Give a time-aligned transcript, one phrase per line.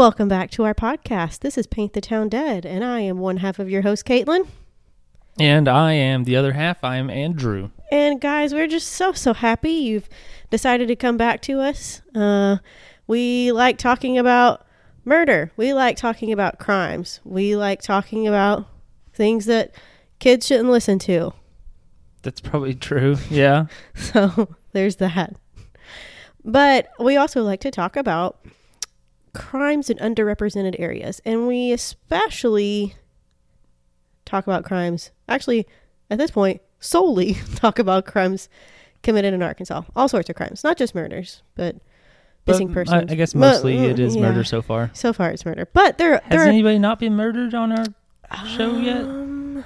[0.00, 1.40] Welcome back to our podcast.
[1.40, 4.48] This is Paint the Town Dead, and I am one half of your host, Caitlin.
[5.38, 6.82] And I am the other half.
[6.82, 7.68] I am Andrew.
[7.92, 10.08] And guys, we're just so, so happy you've
[10.48, 12.00] decided to come back to us.
[12.14, 12.56] Uh,
[13.08, 14.66] we like talking about
[15.04, 18.66] murder, we like talking about crimes, we like talking about
[19.12, 19.74] things that
[20.18, 21.34] kids shouldn't listen to.
[22.22, 23.18] That's probably true.
[23.28, 23.66] Yeah.
[23.94, 25.36] So there's that.
[26.42, 28.42] But we also like to talk about
[29.34, 31.20] crimes in underrepresented areas.
[31.24, 32.94] And we especially
[34.24, 35.66] talk about crimes, actually,
[36.10, 38.48] at this point, solely talk about crimes
[39.02, 39.82] committed in Arkansas.
[39.96, 41.76] All sorts of crimes, not just murders, but
[42.46, 43.10] missing But persons.
[43.10, 44.22] I, I guess Mo- mostly it is yeah.
[44.22, 44.90] murder so far.
[44.94, 45.68] So far, it's murder.
[45.72, 47.84] But there, Has there anybody not been murdered on our
[48.46, 49.02] show yet?
[49.02, 49.64] Um,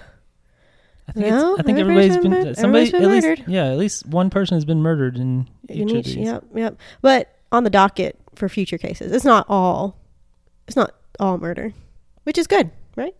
[1.07, 3.67] I think no, it's, I think everybody's everybody's been been, somebody been at least yeah
[3.67, 6.17] at least one person has been murdered in each in of each- these.
[6.17, 6.81] Yep, yep.
[7.03, 9.97] But on the docket for future cases, it's not all.
[10.67, 11.73] It's not all murder,
[12.25, 13.15] which is good, right?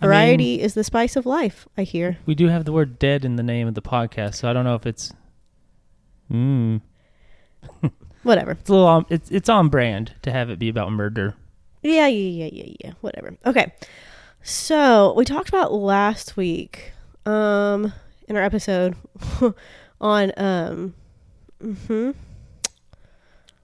[0.00, 1.66] I mean- Variety is the spice of life.
[1.78, 2.18] I hear.
[2.26, 4.64] We do have the word "dead" in the name of the podcast, so I don't
[4.64, 5.12] know if it's.
[6.30, 6.80] Mm,
[8.22, 8.52] Whatever.
[8.52, 8.86] it's a little.
[8.88, 11.34] On, it's it's on brand to have it be about murder.
[11.82, 12.92] Yeah, yeah, yeah, yeah, yeah.
[13.00, 13.36] Whatever.
[13.46, 13.72] Okay.
[14.42, 16.92] So we talked about last week,
[17.26, 17.92] um,
[18.28, 18.96] in our episode
[20.00, 20.94] on um,
[21.60, 22.10] hmm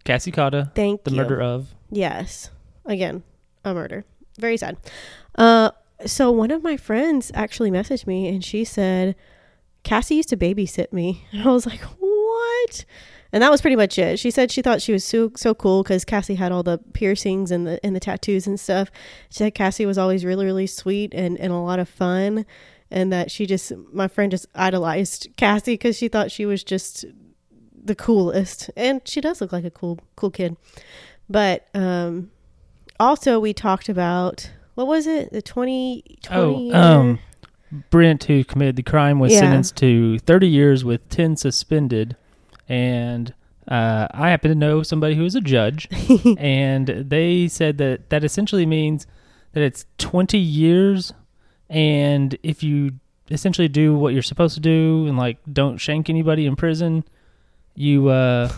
[0.09, 1.19] Cassie Cotta, thank the you.
[1.19, 1.75] murder of.
[1.91, 2.49] Yes.
[2.87, 3.23] Again,
[3.63, 4.07] a murder.
[4.39, 4.79] Very sad.
[5.35, 5.71] Uh,
[6.07, 9.17] so one of my friends actually messaged me and she said,
[9.83, 11.27] Cassie used to babysit me.
[11.31, 12.87] And I was like, what?
[13.35, 14.19] And that was pretty much it.
[14.19, 17.51] She said she thought she was so so cool because Cassie had all the piercings
[17.51, 18.91] and the and the tattoos and stuff.
[19.29, 22.47] She said Cassie was always really really sweet and and a lot of fun,
[22.91, 27.05] and that she just my friend just idolized Cassie because she thought she was just
[27.89, 30.57] the coolest, and she does look like a cool cool kid.
[31.29, 32.31] But um,
[33.01, 37.19] also we talked about what was it the 20, 20 Oh, um,
[37.91, 39.41] Brent, who committed the crime, was Yeah.
[39.41, 42.17] sentenced to 30 years with 10 suspended.
[42.69, 43.35] And
[43.67, 45.89] uh, I happen to know somebody who is a judge,
[46.39, 49.07] and they said that that essentially means
[49.53, 51.13] that it's 20 years,
[51.69, 52.93] and if you
[53.31, 57.05] essentially do what you're supposed to do and like don't shank anybody in prison,
[57.79, 58.51] you uh,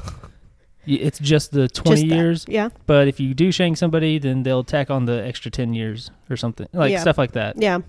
[0.87, 2.45] it's just the 20 Just years.
[2.49, 6.11] yeah But if you do shank somebody, then they'll tack on the extra 10 years
[6.31, 7.01] or something like Yeah.
[7.01, 7.61] stuff like that.
[7.61, 7.81] yeah.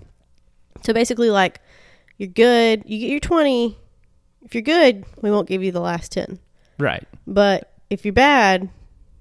[0.84, 1.60] So basically, like
[2.18, 3.78] you're good, you get your twenty.
[4.42, 6.38] If you're good, we won't give you the last ten.
[6.78, 7.04] Right.
[7.26, 8.68] But if you're bad,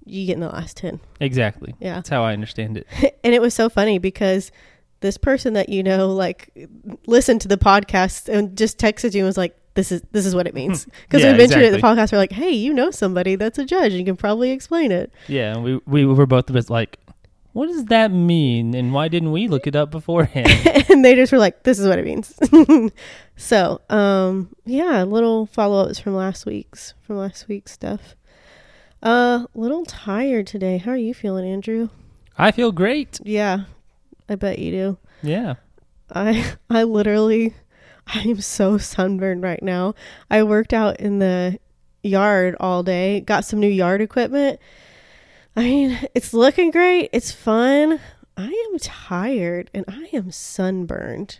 [0.05, 0.99] you get in the last ten.
[1.19, 1.75] Exactly.
[1.79, 1.95] Yeah.
[1.95, 2.87] That's how I understand it.
[3.23, 4.51] and it was so funny because
[5.01, 6.49] this person that you know like
[7.05, 10.35] listened to the podcast and just texted you and was like this is this is
[10.35, 10.85] what it means.
[11.03, 13.57] Because Yeah, we mentioned it in the podcast we're like hey you know somebody that's
[13.57, 13.93] a judge.
[13.93, 15.11] You can probably explain it.
[15.27, 16.99] Yeah, and we we were both a bit like,
[17.53, 20.47] what does that mean, and why didn't we look it up beforehand?
[20.89, 22.33] and they just were like this is what it means.
[23.37, 28.15] So um yeah little follow-ups from last week's from last week's stuff.
[29.01, 30.77] Uh little tired today.
[30.77, 31.89] How are you feeling andrew?
[32.37, 33.19] I feel great.
[33.23, 33.63] yeah
[34.29, 34.97] i bet you do.
[35.23, 35.55] Yeah.
[36.13, 37.53] I I literally
[38.07, 39.95] I am so sunburned right now.
[40.29, 41.59] I worked out in the
[42.03, 44.59] yard all day, got some new yard equipment.
[45.55, 47.09] I mean, it's looking great.
[47.13, 47.99] It's fun.
[48.37, 51.39] I am tired and I am sunburned.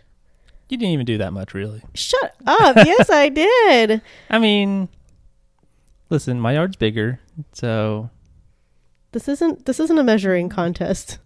[0.68, 1.82] You didn't even do that much, really.
[1.94, 2.76] Shut up.
[2.86, 4.00] yes, I did.
[4.30, 4.88] I mean,
[6.08, 7.20] listen, my yard's bigger,
[7.52, 8.08] so
[9.12, 11.18] This isn't this isn't a measuring contest.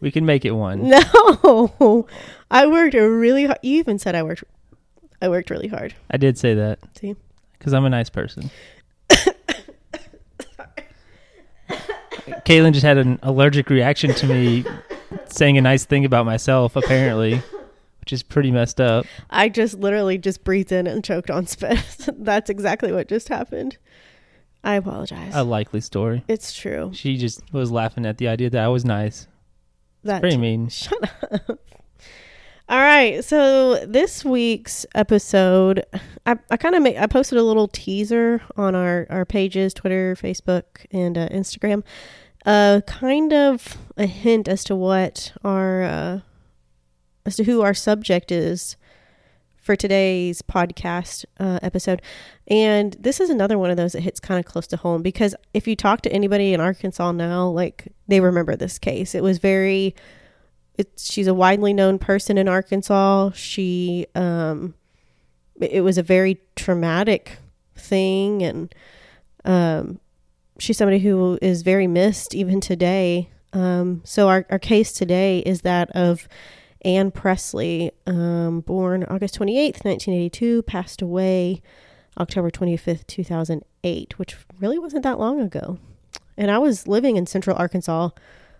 [0.00, 0.92] we can make it one.
[1.42, 2.06] No.
[2.50, 3.58] I worked really hard.
[3.62, 4.44] You even said I worked
[5.20, 5.94] I worked really hard.
[6.10, 6.78] I did say that.
[6.98, 7.16] See?
[7.58, 8.50] Because I'm a nice person.
[12.44, 14.64] Caitlin just had an allergic reaction to me
[15.26, 17.42] saying a nice thing about myself, apparently,
[18.00, 19.06] which is pretty messed up.
[19.30, 21.78] I just literally just breathed in and choked on spit.
[22.18, 23.76] That's exactly what just happened.
[24.64, 25.32] I apologize.
[25.34, 26.24] A likely story.
[26.26, 26.90] it's true.
[26.92, 29.26] She just was laughing at the idea that I was nice.
[30.02, 30.68] That's Pretty mean.
[30.70, 31.58] Shut up.
[32.70, 35.86] All right, so this week's episode,
[36.26, 40.14] I, I kind of made I posted a little teaser on our our pages, Twitter,
[40.20, 41.82] Facebook, and uh, Instagram,
[42.44, 46.20] uh, kind of a hint as to what our uh,
[47.24, 48.76] as to who our subject is
[49.56, 52.02] for today's podcast uh, episode.
[52.48, 55.34] And this is another one of those that hits kind of close to home because
[55.54, 59.14] if you talk to anybody in Arkansas now, like they remember this case.
[59.14, 59.94] It was very
[60.78, 63.32] it's she's a widely known person in Arkansas.
[63.32, 64.74] She um
[65.60, 67.38] it was a very traumatic
[67.74, 68.74] thing and
[69.44, 70.00] um
[70.58, 73.30] she's somebody who is very missed even today.
[73.52, 76.28] Um, so our, our case today is that of
[76.84, 81.62] Anne Pressly, um, born August 28th, 1982, passed away
[82.18, 85.78] October 25th, 2008, which really wasn't that long ago.
[86.36, 88.10] And I was living in central Arkansas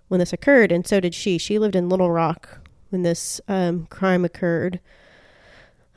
[0.09, 1.39] when this occurred, and so did she.
[1.39, 2.61] She lived in Little Rock
[2.91, 4.81] when this um, crime occurred.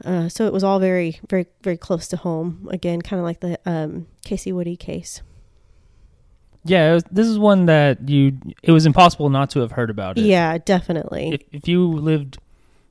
[0.03, 2.67] Uh, so it was all very, very, very close to home.
[2.71, 5.21] Again, kind of like the um, Casey Woody case.
[6.63, 8.37] Yeah, it was, this is one that you.
[8.61, 10.25] It was impossible not to have heard about it.
[10.25, 11.33] Yeah, definitely.
[11.33, 12.37] If, if you lived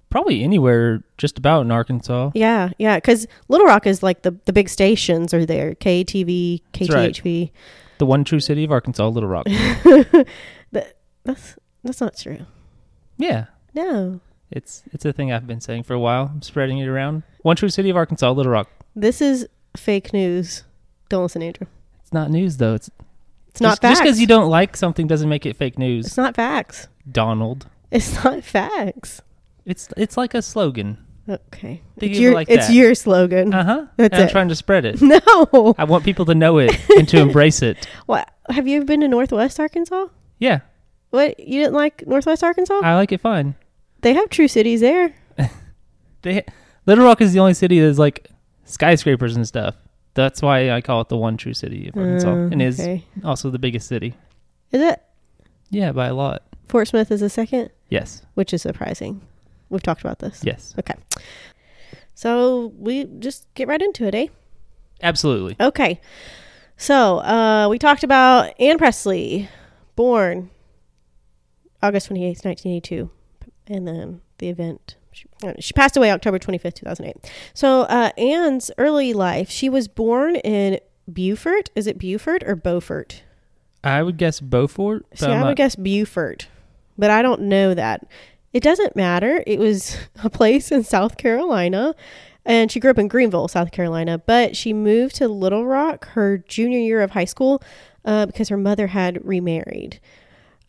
[0.08, 2.32] probably anywhere just about in Arkansas.
[2.34, 2.96] yeah, yeah.
[2.96, 5.74] Because Little Rock is like the the big stations are there.
[5.76, 7.12] KTV, That's right.
[7.12, 7.50] KTHV.
[7.98, 9.46] The one true city of Arkansas, Little Rock.
[11.24, 12.46] That, that's that's not true.
[13.16, 13.46] yeah.
[13.74, 14.20] No,
[14.50, 16.30] It's it's a thing I've been saying for a while.
[16.34, 17.22] I'm spreading it around.
[17.42, 18.68] One true city of Arkansas, Little Rock.
[18.96, 19.46] this is
[19.76, 20.64] fake news.
[21.08, 21.66] Don't listen, Andrew.
[22.02, 22.74] It's not news though.
[22.74, 22.90] It's
[23.48, 23.92] It's not just, facts.
[23.98, 26.06] Just because you don't like something doesn't make it fake news.
[26.06, 26.88] It's not facts.
[27.10, 27.66] Donald.
[27.92, 29.22] It's not facts.
[29.64, 30.98] It's it's like a slogan.
[31.28, 33.54] Okay, Think it's your like it's your slogan.
[33.54, 33.86] Uh huh.
[33.96, 35.00] That's I'm trying to spread it.
[35.02, 37.86] no, I want people to know it and to embrace it.
[38.06, 40.06] what have you ever been to Northwest Arkansas?
[40.40, 40.60] Yeah,
[41.10, 42.80] What you didn't like Northwest Arkansas?
[42.82, 43.54] I like it fine.
[44.02, 45.14] they have true cities there.
[46.22, 46.44] They,
[46.84, 48.28] Little Rock is the only city that's like
[48.64, 49.74] skyscrapers and stuff.
[50.12, 53.04] That's why I call it the one true city of Arkansas, Uh, and is okay.
[53.24, 54.14] also the biggest city.
[54.70, 55.00] Is it
[55.70, 56.42] Yeah, by a lot.
[56.68, 59.22] Fort Smith is the second, Yes, which is surprising.
[59.70, 60.42] We've talked about this.
[60.44, 60.92] yes, Okay.
[62.14, 64.26] So we just get right into it, eh?
[65.02, 65.56] absolutely.
[65.58, 66.00] Okay.
[66.76, 69.48] So uh, we talked about Anne Pressly,
[69.96, 70.50] born
[71.82, 73.10] August 28th, 1982.
[73.66, 74.96] And then the event.
[75.12, 77.16] She, uh, she passed away October 25th, 2008.
[77.54, 80.78] So uh, Anne's early life, she was born in
[81.12, 81.70] Beaufort.
[81.74, 83.22] Is it Beaufort or Beaufort?
[83.82, 85.06] I would guess Beaufort.
[85.14, 86.48] See, I not- would guess Beaufort,
[86.98, 88.06] but I don't know that.
[88.52, 89.42] It doesn't matter.
[89.46, 91.94] It was a place in South Carolina,
[92.44, 94.18] and she grew up in Greenville, South Carolina.
[94.18, 97.62] But she moved to Little Rock her junior year of high school
[98.04, 100.00] uh, because her mother had remarried.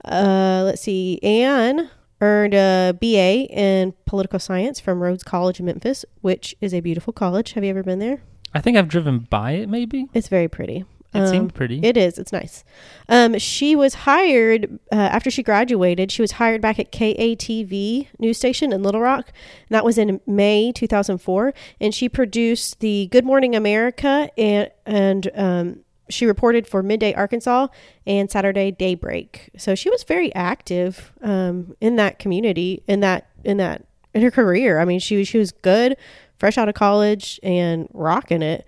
[0.05, 1.19] Uh, let's see.
[1.23, 1.89] Anne
[2.21, 7.13] earned a BA in political science from Rhodes College in Memphis, which is a beautiful
[7.13, 7.53] college.
[7.53, 8.21] Have you ever been there?
[8.53, 9.69] I think I've driven by it.
[9.69, 10.83] Maybe It's very pretty.
[11.13, 11.79] it Um, seemed pretty.
[11.83, 12.17] it is.
[12.19, 12.63] It's nice.
[13.09, 16.11] Um, she was hired uh, after she graduated.
[16.11, 19.27] She was hired back at KATV news station in Little Rock.
[19.69, 25.31] And that was in May 2004, and she produced the Good Morning America and and
[25.35, 25.79] um,
[26.11, 27.67] she reported for Midday Arkansas
[28.05, 29.49] and Saturday Daybreak.
[29.57, 34.31] So she was very active um, in that community in that in that in her
[34.31, 34.79] career.
[34.79, 35.97] I mean, she she was good,
[36.37, 38.65] fresh out of college and rocking it.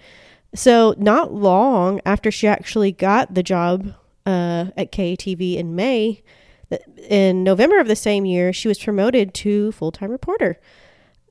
[0.55, 3.95] So, not long after she actually got the job
[4.25, 6.21] uh, at KATV in May,
[7.09, 10.59] in November of the same year, she was promoted to full time reporter.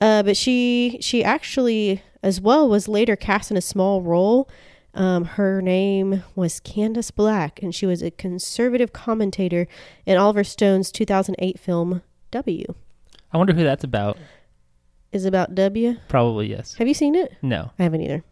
[0.00, 4.49] Uh, but she she actually as well was later cast in a small role.
[4.94, 9.66] Um, her name was Candace Black, and she was a conservative commentator
[10.05, 12.75] in Oliver Stone's 2008 film W.
[13.33, 14.19] I wonder who that's about.
[15.12, 15.97] Is about W.
[16.09, 16.75] Probably yes.
[16.75, 17.35] Have you seen it?
[17.43, 17.71] No.
[17.78, 18.25] I haven't either.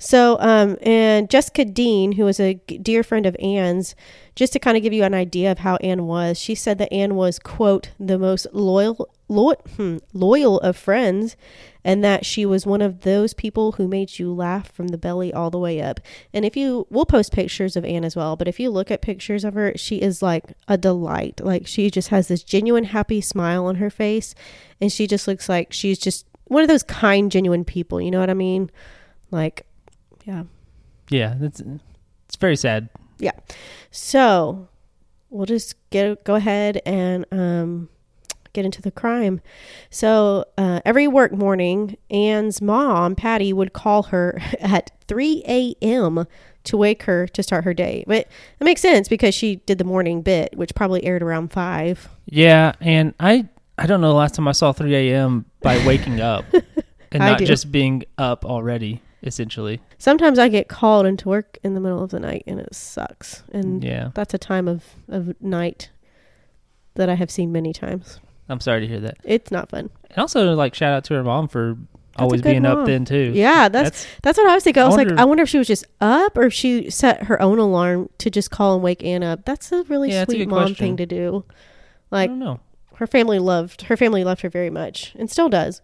[0.00, 3.96] So, um, and Jessica Dean, who was a dear friend of Anne's,
[4.36, 6.92] just to kind of give you an idea of how Anne was, she said that
[6.92, 11.36] Anne was, quote, the most loyal, loyal, hmm, loyal of friends,
[11.82, 15.32] and that she was one of those people who made you laugh from the belly
[15.32, 15.98] all the way up.
[16.32, 19.02] And if you, we'll post pictures of Anne as well, but if you look at
[19.02, 21.40] pictures of her, she is like a delight.
[21.42, 24.36] Like she just has this genuine, happy smile on her face,
[24.80, 28.00] and she just looks like she's just one of those kind, genuine people.
[28.00, 28.70] You know what I mean?
[29.30, 29.66] Like,
[30.28, 30.44] yeah.
[31.10, 32.90] Yeah, that's it's very sad.
[33.18, 33.32] Yeah.
[33.90, 34.68] So
[35.30, 37.88] we'll just get go ahead and um,
[38.52, 39.40] get into the crime.
[39.90, 46.26] So uh, every work morning, Anne's mom, Patty, would call her at 3 a.m.
[46.64, 48.04] to wake her to start her day.
[48.06, 48.28] But
[48.60, 52.08] it makes sense because she did the morning bit, which probably aired around 5.
[52.26, 55.46] Yeah, and I I don't know the last time I saw 3 a.m.
[55.62, 56.44] by waking up
[57.12, 57.46] and not do.
[57.46, 59.00] just being up already.
[59.22, 62.72] Essentially, Sometimes I get called into work in the middle of the night and it
[62.74, 63.42] sucks.
[63.52, 64.10] And yeah.
[64.14, 65.90] that's a time of, of night
[66.94, 68.20] that I have seen many times.
[68.48, 69.16] I'm sorry to hear that.
[69.24, 69.90] It's not fun.
[70.10, 71.76] And also, like, shout out to her mom for
[72.16, 72.78] a always being mom.
[72.78, 73.32] up then too.
[73.34, 74.82] Yeah, that's That's what I was thinking.
[74.82, 77.24] I I was like, I wonder if she was just up or if she set
[77.24, 79.44] her own alarm to just call and wake Anne up.
[79.44, 80.76] That's a really Yeah, that's a sweet mom question.
[80.76, 81.44] thing to do.
[82.12, 82.60] I Like don't know.
[82.96, 85.82] her family loved her family loved her very much and still does.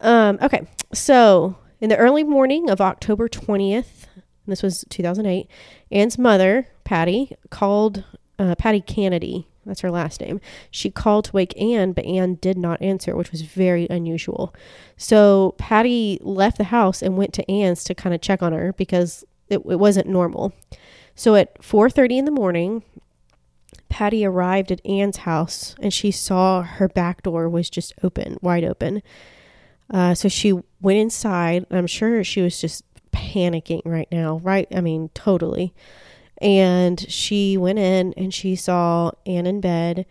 [0.00, 4.06] Um, okay, so in the early morning of October twentieth,
[4.46, 5.48] this was two thousand eight,
[5.90, 8.04] Anne's mother, Patty, called
[8.38, 9.48] uh, Patty Kennedy.
[9.64, 10.40] That's her last name.
[10.70, 14.54] She called to wake Anne, but Anne did not answer, which was very unusual.
[14.96, 18.72] So Patty left the house and went to Anne's to kind of check on her
[18.74, 20.52] because it, it wasn't normal.
[21.16, 22.84] So at 4:30 in the morning,
[23.88, 28.64] Patty arrived at Anne's house and she saw her back door was just open, wide
[28.64, 29.02] open.
[29.90, 31.66] Uh, so she went inside.
[31.70, 34.68] I'm sure she was just panicking right now, right?
[34.74, 35.74] I mean, totally.
[36.42, 40.06] And she went in and she saw Anne in bed.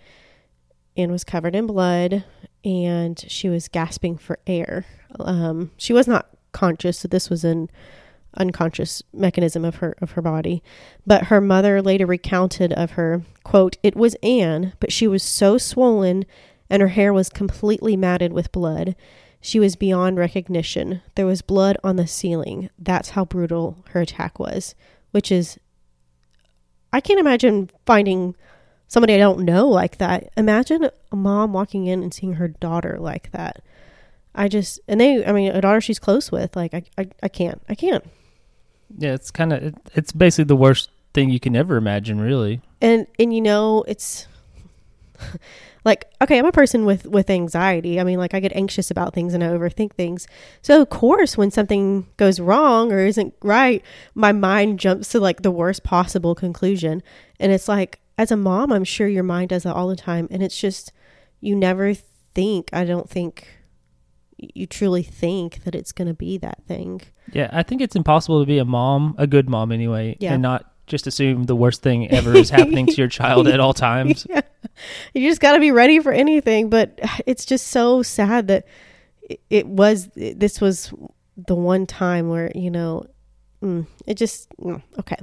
[0.97, 2.23] Anne was covered in blood
[2.63, 4.85] and she was gasping for air.
[5.19, 7.69] Um, she was not conscious, so this was an
[8.37, 10.63] unconscious mechanism of her of her body.
[11.05, 15.57] But her mother later recounted of her, quote, "It was Anne, but she was so
[15.57, 16.25] swollen
[16.69, 18.95] and her hair was completely matted with blood.
[19.45, 21.01] She was beyond recognition.
[21.13, 22.69] There was blood on the ceiling.
[22.79, 24.73] That's how brutal her attack was."
[25.11, 25.59] Which is
[26.91, 28.35] I can't imagine finding
[28.87, 30.29] somebody I don't know like that.
[30.35, 33.61] Imagine a mom walking in and seeing her daughter like that.
[34.33, 37.27] I just and they I mean a daughter she's close with like I I, I
[37.27, 38.03] can't I can't
[38.97, 42.61] Yeah, it's kind of it, it's basically the worst thing you can ever imagine, really.
[42.81, 44.27] and and you know it's
[45.85, 47.99] like okay i'm a person with with anxiety.
[47.99, 50.27] I mean like i get anxious about things and i overthink things.
[50.61, 53.81] So of course when something goes wrong or isn't right
[54.15, 57.01] my mind jumps to like the worst possible conclusion.
[57.39, 60.27] And it's like as a mom i'm sure your mind does that all the time.
[60.31, 60.91] And it's just
[61.39, 63.47] you never think i don't think
[64.37, 67.01] you truly think that it's going to be that thing.
[67.31, 70.33] Yeah, I think it's impossible to be a mom, a good mom anyway, Yeah.
[70.33, 73.73] and not just assume the worst thing ever is happening to your child at all
[73.89, 74.27] times.
[74.29, 74.41] yeah.
[75.13, 76.69] You just got to be ready for anything.
[76.69, 78.65] But it's just so sad that
[79.49, 80.93] it, was, this was
[81.37, 83.05] the one time where, you know,
[83.63, 85.17] mm, it just, mm, okay.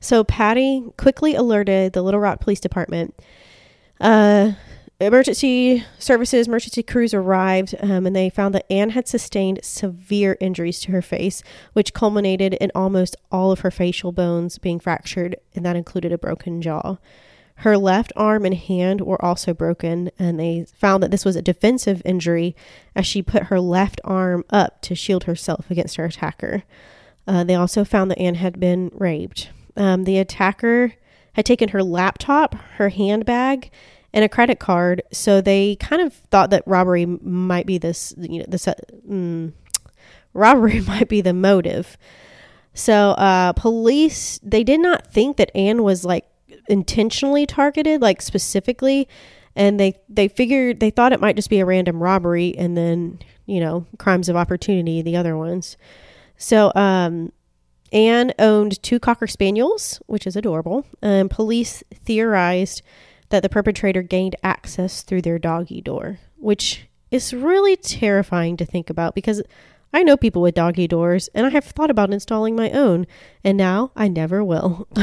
[0.00, 3.14] So Patty quickly alerted the Little Rock Police Department.
[4.00, 4.52] Uh,
[5.06, 10.80] emergency services, emergency crews arrived, um, and they found that Anne had sustained severe injuries
[10.80, 15.64] to her face, which culminated in almost all of her facial bones being fractured, and
[15.64, 16.96] that included a broken jaw.
[17.62, 21.42] Her left arm and hand were also broken, and they found that this was a
[21.42, 22.54] defensive injury
[22.94, 26.62] as she put her left arm up to shield herself against her attacker.
[27.26, 29.50] Uh, they also found that Anne had been raped.
[29.76, 30.94] Um, the attacker
[31.34, 33.70] had taken her laptop, her handbag,
[34.12, 38.38] and a credit card, so they kind of thought that robbery might be this, you
[38.38, 38.74] know, this uh,
[39.08, 39.52] mm,
[40.32, 41.96] robbery might be the motive.
[42.74, 46.24] So, uh, police they did not think that Anne was like
[46.68, 49.08] intentionally targeted, like specifically,
[49.56, 53.18] and they they figured they thought it might just be a random robbery, and then
[53.46, 55.76] you know crimes of opportunity, the other ones.
[56.36, 57.32] So, um,
[57.92, 60.84] Anne owned two cocker spaniels, which is adorable.
[61.02, 62.82] And police theorized
[63.30, 68.90] that the perpetrator gained access through their doggy door, which is really terrifying to think
[68.90, 69.42] about because
[69.92, 73.06] I know people with doggy doors and I have thought about installing my own,
[73.42, 74.88] and now I never will.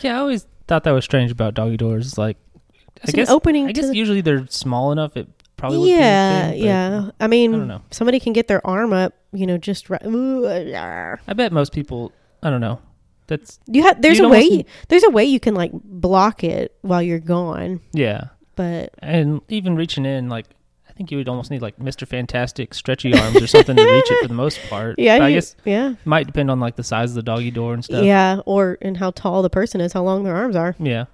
[0.00, 2.16] Yeah, I always thought that was strange about doggy doors.
[2.16, 5.16] Like, I It's an guess opening I guess usually they're small enough.
[5.16, 7.10] It probably would yeah, be thing, yeah.
[7.20, 7.82] I mean, I don't know.
[7.90, 10.04] somebody can get their arm up, you know, just right.
[10.06, 11.16] Ooh, ah.
[11.26, 12.12] I bet most people.
[12.42, 12.80] I don't know.
[13.26, 17.02] That's You have there's a way there's a way you can like block it while
[17.02, 20.46] you're gone, yeah, but and even reaching in, like
[20.88, 24.10] I think you would almost need like Mister Fantastic stretchy arms or something to reach
[24.10, 24.96] it for the most part.
[24.98, 27.74] yeah, But I guess yeah, might depend on like the size of the doggy door
[27.74, 28.04] and stuff.
[28.04, 30.74] yeah, or and how tall the person is, how long their arms are.
[30.78, 31.04] yeah.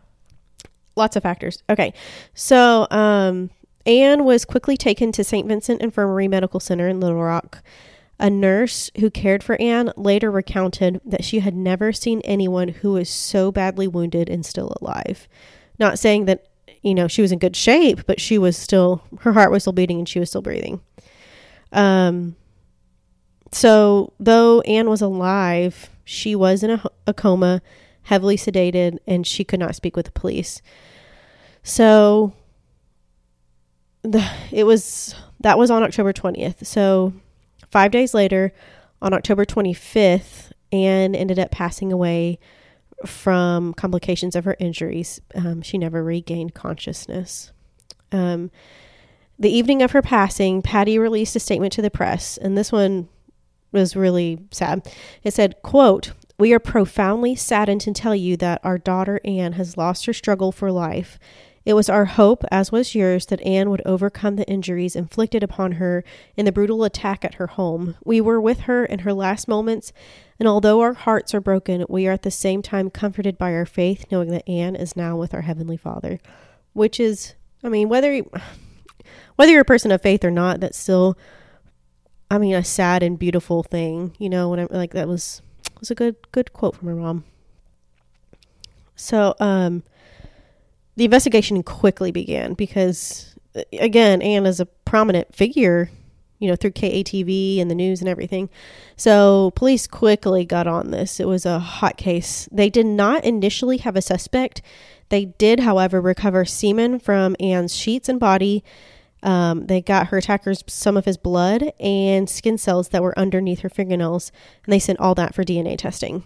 [0.96, 1.62] lots of factors.
[1.70, 1.94] Okay.
[2.34, 3.50] So, um,
[3.86, 5.48] Anne was quickly taken to St.
[5.48, 7.62] Vincent Infirmary Medical Center in Little Rock.
[8.22, 12.92] A nurse who cared for Anne later recounted that she had never seen anyone who
[12.92, 15.26] was so badly wounded and still alive.
[15.80, 16.46] Not saying that,
[16.82, 19.72] you know, she was in good shape, but she was still, her heart was still
[19.72, 20.80] beating and she was still breathing.
[21.72, 22.36] Um,
[23.50, 27.60] so, though Anne was alive, she was in a, a coma,
[28.02, 30.62] heavily sedated, and she could not speak with the police.
[31.64, 32.34] So,
[34.02, 36.64] the, it was that was on October 20th.
[36.64, 37.12] So,
[37.72, 38.52] five days later,
[39.00, 42.38] on October 25th, Anne ended up passing away
[43.04, 45.20] from complications of her injuries.
[45.34, 47.50] Um, she never regained consciousness.
[48.12, 48.50] Um,
[49.38, 53.08] the evening of her passing, Patty released a statement to the press, and this one
[53.72, 54.86] was really sad.
[55.24, 59.76] It said, quote, we are profoundly saddened to tell you that our daughter Anne has
[59.76, 61.18] lost her struggle for life
[61.64, 65.72] It was our hope, as was yours, that Anne would overcome the injuries inflicted upon
[65.72, 66.02] her
[66.36, 67.96] in the brutal attack at her home.
[68.04, 69.92] We were with her in her last moments,
[70.40, 73.66] and although our hearts are broken, we are at the same time comforted by our
[73.66, 76.18] faith, knowing that Anne is now with our Heavenly Father.
[76.72, 78.28] Which is, I mean, whether you,
[79.36, 81.16] whether you're a person of faith or not, that's still,
[82.28, 84.16] I mean, a sad and beautiful thing.
[84.18, 85.42] You know, when I'm like that was
[85.78, 87.24] was a good good quote from her mom.
[88.96, 89.82] So, um,
[90.96, 93.34] the investigation quickly began because,
[93.72, 95.90] again, Anne is a prominent figure,
[96.38, 98.50] you know, through KATV and the news and everything.
[98.96, 101.18] So police quickly got on this.
[101.18, 102.48] It was a hot case.
[102.52, 104.60] They did not initially have a suspect.
[105.08, 108.64] They did, however, recover semen from Anne's sheets and body.
[109.22, 113.60] Um, they got her attackers some of his blood and skin cells that were underneath
[113.60, 114.32] her fingernails,
[114.64, 116.24] and they sent all that for DNA testing.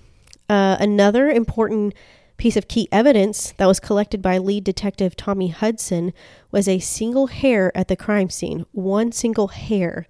[0.48, 1.94] Uh, another important
[2.36, 6.12] piece of key evidence that was collected by lead detective Tommy Hudson
[6.50, 10.06] was a single hair at the crime scene, one single hair,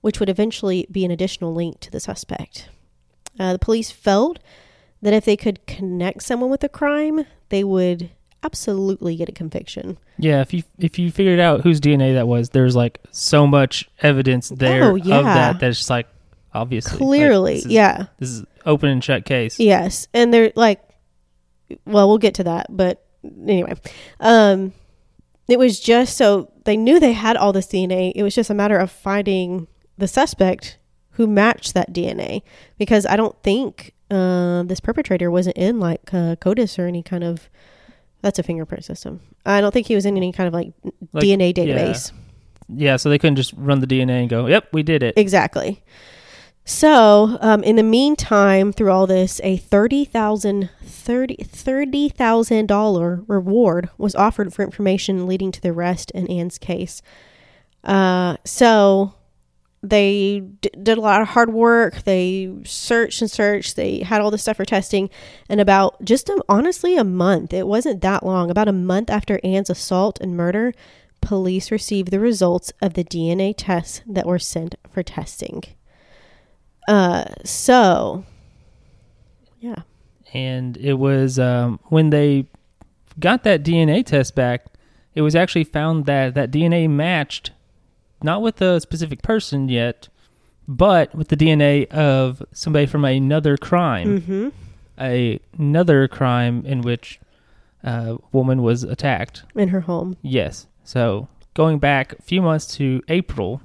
[0.00, 2.68] which would eventually be an additional link to the suspect.
[3.38, 4.38] Uh, the police felt
[5.02, 8.10] that if they could connect someone with a crime, they would
[8.44, 9.98] absolutely get a conviction.
[10.18, 13.88] Yeah, if you if you figured out whose DNA that was, there's like so much
[14.00, 15.18] evidence there Oh, yeah.
[15.18, 16.06] of that that's just like
[16.52, 18.06] obviously like, Clearly, this is- yeah.
[18.18, 19.58] This is open and shut case.
[19.58, 20.80] Yes, and they're like,
[21.84, 23.04] well, we'll get to that, but
[23.46, 23.74] anyway,
[24.20, 24.72] um,
[25.48, 28.12] it was just so they knew they had all this DNA.
[28.14, 29.66] It was just a matter of finding
[29.98, 30.78] the suspect
[31.12, 32.42] who matched that DNA,
[32.78, 37.24] because I don't think uh, this perpetrator wasn't in like uh, CODIS or any kind
[37.24, 37.48] of
[38.22, 39.20] that's a fingerprint system.
[39.44, 40.72] I don't think he was in any kind of like,
[41.12, 41.64] Like, DNA yeah.
[41.64, 42.12] database.
[42.68, 45.82] Yeah, so they couldn't just run the DNA and go, "Yep, we did it." Exactly.
[46.66, 53.22] So, um, in the meantime, through all this, a thirty thousand thirty thirty thousand dollar
[53.26, 57.02] reward was offered for information leading to the arrest in Anne's case.
[57.82, 59.12] Uh, so
[59.82, 62.04] they d- did a lot of hard work.
[62.04, 63.76] They searched and searched.
[63.76, 65.10] They had all this stuff for testing,
[65.50, 67.52] and about just honestly a month.
[67.52, 68.50] It wasn't that long.
[68.50, 70.72] About a month after Anne's assault and murder,
[71.20, 75.62] police received the results of the DNA tests that were sent for testing.
[76.88, 78.24] Uh, so
[79.60, 79.82] yeah,
[80.32, 82.46] and it was um, when they
[83.18, 84.66] got that DNA test back,
[85.14, 87.52] it was actually found that that DNA matched
[88.22, 90.08] not with a specific person yet,
[90.66, 94.48] but with the DNA of somebody from another crime, mm-hmm.
[94.98, 97.20] a, another crime in which
[97.82, 99.44] a woman was attacked.
[99.54, 100.16] in her home.
[100.22, 103.60] Yes, so going back a few months to April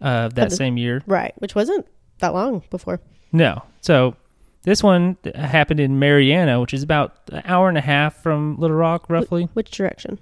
[0.00, 1.02] of that the- same year.
[1.06, 1.86] Right, which wasn't
[2.22, 3.00] that long before.
[3.32, 3.62] No.
[3.82, 4.16] So
[4.62, 8.76] this one happened in Marianna, which is about an hour and a half from Little
[8.76, 10.18] Rock, roughly, Which direction?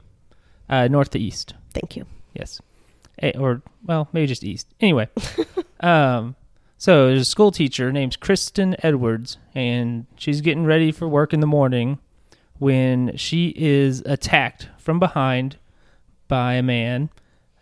[0.69, 1.55] uh, north to east.
[1.73, 2.07] Thank you.
[2.35, 2.61] Yes.
[3.21, 4.67] Eh, or, well, maybe just east.
[4.81, 5.09] Anyway.
[5.81, 6.37] um,
[6.79, 11.41] so there's a school teacher named Kristen Edwards, and she's getting ready for work in
[11.41, 11.99] the morning
[12.59, 15.59] when she is attacked from behind
[16.29, 17.11] by a man.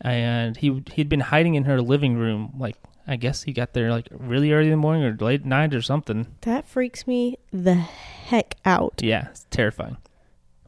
[0.00, 2.76] And he he'd been hiding in her living room, like
[3.10, 5.80] I guess he got there like really early in the morning or late night or
[5.82, 6.26] something.
[6.42, 9.00] That freaks me the heck out.
[9.02, 9.96] Yeah, it's terrifying.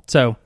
[0.07, 0.37] So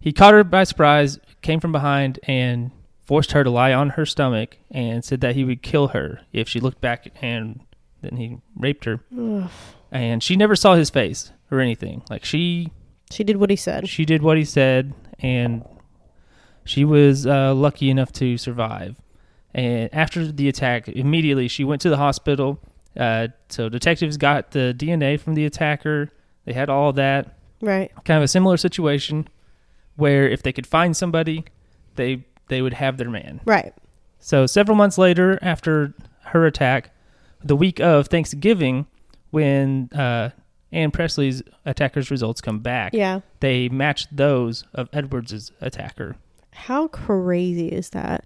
[0.00, 2.70] he caught her by surprise, came from behind, and
[3.02, 6.48] forced her to lie on her stomach and said that he would kill her if
[6.48, 7.60] she looked back and
[8.00, 9.00] then he raped her.
[9.16, 9.50] Ugh.
[9.92, 12.02] And she never saw his face or anything.
[12.08, 12.72] Like she
[13.10, 13.88] She did what he said.
[13.88, 15.62] she did what he said and
[16.64, 18.96] she was uh, lucky enough to survive.
[19.54, 22.58] And after the attack, immediately she went to the hospital.
[22.96, 26.10] Uh, so detectives got the DNA from the attacker.
[26.44, 27.90] They had all that Right.
[28.04, 29.28] kind of a similar situation
[29.96, 31.44] where if they could find somebody,
[31.94, 33.40] they they would have their man.
[33.46, 33.72] Right.
[34.18, 35.94] So several months later, after
[36.26, 36.90] her attack,
[37.42, 38.86] the week of Thanksgiving,
[39.30, 40.30] when uh,
[40.72, 43.20] Anne Pressly's attacker's results come back, Yeah.
[43.40, 46.16] they matched those of Edwards's attacker.
[46.52, 48.24] How crazy is that?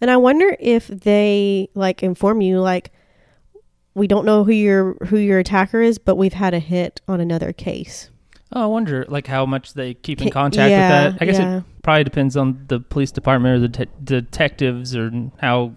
[0.00, 2.90] And I wonder if they like inform you like
[3.94, 7.20] we don't know who your who your attacker is, but we've had a hit on
[7.20, 8.10] another case.
[8.52, 11.22] Oh, I wonder like how much they keep in contact yeah, with that.
[11.22, 11.58] I guess yeah.
[11.58, 15.74] it probably depends on the police department or the te- detectives or how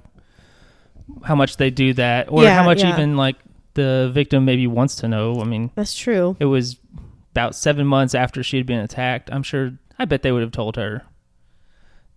[1.24, 3.36] how much they do that or Yeah, how much even like
[3.74, 5.40] the victim maybe wants to know.
[5.42, 6.36] I mean, That's true.
[6.40, 6.78] it was
[7.32, 9.30] about seven months after she had been attacked.
[9.32, 9.74] I'm sure.
[10.00, 11.04] I bet they would have told her.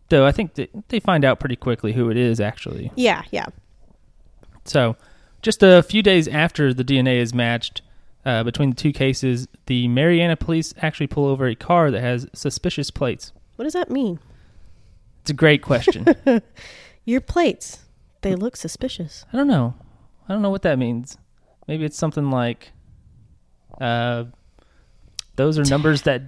[0.08, 0.54] Though I think
[0.88, 2.92] they find out pretty quickly who it is actually.
[2.94, 3.46] Yeah, yeah.
[4.64, 4.96] So,
[5.42, 7.82] just a few days after the DNA is matched
[8.24, 12.26] uh, between the two cases, the Marianna police actually pull over a car that has
[12.34, 13.32] suspicious plates.
[13.56, 14.18] What does that mean?
[15.22, 16.06] It's a great question.
[17.04, 17.80] Your plates,
[18.22, 19.24] they look suspicious.
[19.32, 19.74] I don't know.
[20.28, 21.16] I don't know what that means.
[21.68, 22.72] Maybe it's something like,
[23.80, 24.24] uh,
[25.36, 26.22] those are numbers that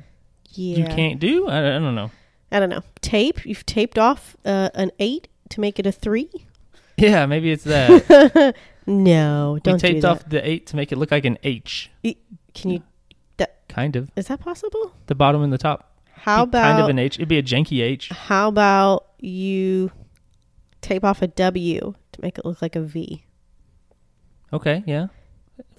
[0.50, 0.78] Yeah.
[0.78, 1.48] you can't do.
[1.48, 2.10] I, I don't know.
[2.50, 2.82] I don't know.
[3.00, 3.44] Tape.
[3.44, 6.30] You've taped off uh, an eight to make it a three.
[7.00, 8.56] Yeah, maybe it's that.
[8.88, 10.10] No, we don't do taped that.
[10.10, 11.90] off the eight to make it look like an H.
[12.54, 12.82] Can you?
[13.68, 14.10] Kind of.
[14.16, 14.94] Is that possible?
[15.06, 15.92] The bottom and the top.
[16.10, 17.16] How Be kind of an H?
[17.16, 18.08] It'd be a janky H.
[18.08, 19.92] how about you
[20.80, 23.24] tape off a W to make it look like a V?
[24.52, 25.08] Okay, yeah.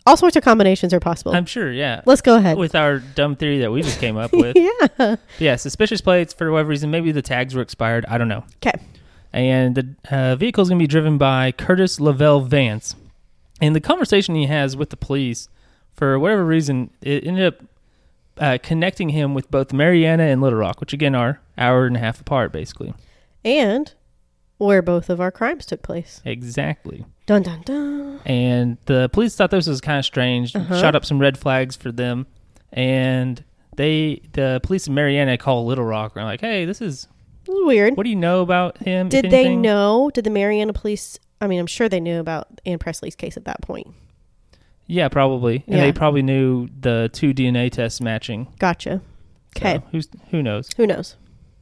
[0.05, 1.33] All sorts of combinations are possible.
[1.35, 2.01] I'm sure, yeah.
[2.05, 2.57] Let's go ahead.
[2.57, 4.55] With our dumb theory that we just came up with.
[4.57, 5.15] yeah.
[5.39, 6.89] yeah, suspicious plates for whatever reason.
[6.91, 8.05] Maybe the tags were expired.
[8.07, 8.43] I don't know.
[8.63, 8.79] Okay.
[9.31, 12.95] And the uh, vehicle is going to be driven by Curtis Lavelle Vance.
[13.61, 15.49] And the conversation he has with the police,
[15.93, 17.61] for whatever reason, it ended up
[18.39, 21.99] uh, connecting him with both Marianna and Little Rock, which again are hour and a
[21.99, 22.93] half apart, basically.
[23.43, 23.93] And
[24.57, 26.21] where both of our crimes took place.
[26.25, 27.05] Exactly.
[27.29, 28.19] Dun dun dun.
[28.25, 30.81] And the police thought this was kind of strange, Uh-huh.
[30.81, 32.25] shot up some red flags for them,
[32.73, 33.43] and
[33.75, 37.07] they, the police in Marianna, call Little Rock and are like, "Hey, this is
[37.47, 37.95] weird.
[37.95, 40.09] what do you know about him?" Did they know?
[40.11, 41.19] Did the Marianna police?
[41.39, 43.87] I mean, I'm sure they knew about Anne Pressly's case at that point.
[44.87, 45.81] Yeah, probably, and Yeah.
[45.83, 48.47] they probably knew the two DNA tests matching.
[48.57, 49.01] Gotcha.
[49.55, 49.81] So, Okay.
[49.91, 50.67] who's who knows?
[50.77, 51.15] Who knows?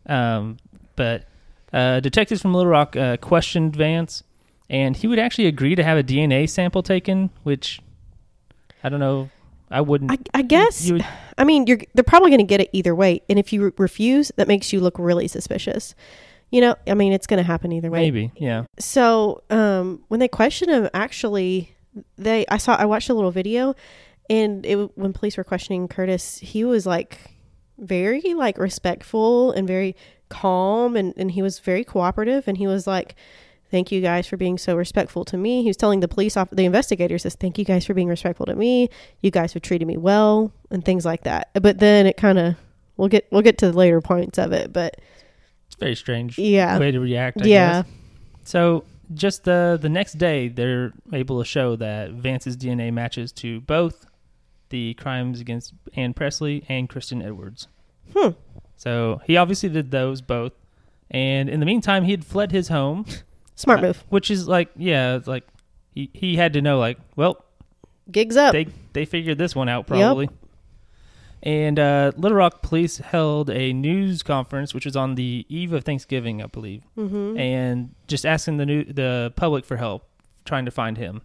[0.06, 0.58] Um,
[0.96, 1.26] but
[1.74, 4.24] uh, detectives from Little Rock uh, questioned Vance,
[4.70, 7.82] and he would actually agree to have a DNA sample taken, which
[8.84, 9.30] I don't know.
[9.70, 10.12] I wouldn't.
[10.12, 10.86] I, I guess.
[10.86, 11.06] you would,
[11.38, 13.72] I mean, you're they're probably going to get it either way, and if you re-
[13.78, 15.94] refuse, that makes you look really suspicious.
[16.52, 18.00] You know, I mean, it's going to happen either way.
[18.00, 18.64] maybe, yeah.
[18.80, 21.76] So, um, when they questioned him, actually,
[22.18, 23.76] they I saw I watched a little video,
[24.30, 27.20] and it when police were questioning Curtis, he was like
[27.78, 29.96] very like respectful and very
[30.30, 33.16] calm, and and he was very cooperative, and he was like.
[33.70, 35.62] Thank you guys for being so respectful to me.
[35.62, 38.46] He was telling the police off the investigators says, Thank you guys for being respectful
[38.46, 38.90] to me.
[39.22, 41.50] You guys have treated me well and things like that.
[41.54, 42.58] But then it kinda
[42.96, 44.72] we'll get we'll get to the later points of it.
[44.72, 45.00] But
[45.68, 46.78] It's very strange yeah.
[46.80, 47.42] way to react.
[47.42, 47.82] I yeah.
[47.82, 47.92] guess.
[48.44, 53.62] So just the the next day, they're able to show that Vance's DNA matches to
[53.62, 54.06] both
[54.70, 57.68] the crimes against Anne Pressly and Kristen Edwards.
[58.16, 58.30] Hmm.
[58.76, 60.54] So he obviously did those both,
[61.10, 63.06] and in the meantime, he had fled his home,
[63.58, 64.04] Smart uh, move.
[64.10, 65.44] which is like, yeah, it's like
[65.94, 67.44] he he had to know, like, well,
[68.10, 68.54] Gigs up.
[68.54, 70.30] they they figured this one out probably.
[71.44, 75.84] And uh, Little Rock police held a news conference, which was on the eve of
[75.84, 77.38] Thanksgiving, I believe mm-hmm.
[77.38, 80.08] and just asking the new the public for help
[80.46, 81.22] trying to find him.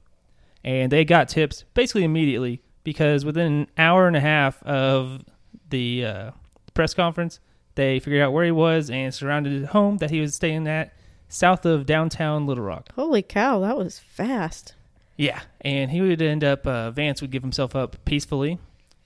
[0.64, 5.24] And they got tips basically immediately because within an hour and a half of
[5.70, 6.30] the uh,
[6.74, 7.40] press conference,
[7.74, 10.92] they figured out where he was and surrounded his home that he was staying at
[11.32, 12.88] south of downtown Little Rock.
[12.94, 14.74] Holy cow, that was fast.
[15.16, 18.58] Yeah, and he would end up uh, Vance would give himself up peacefully,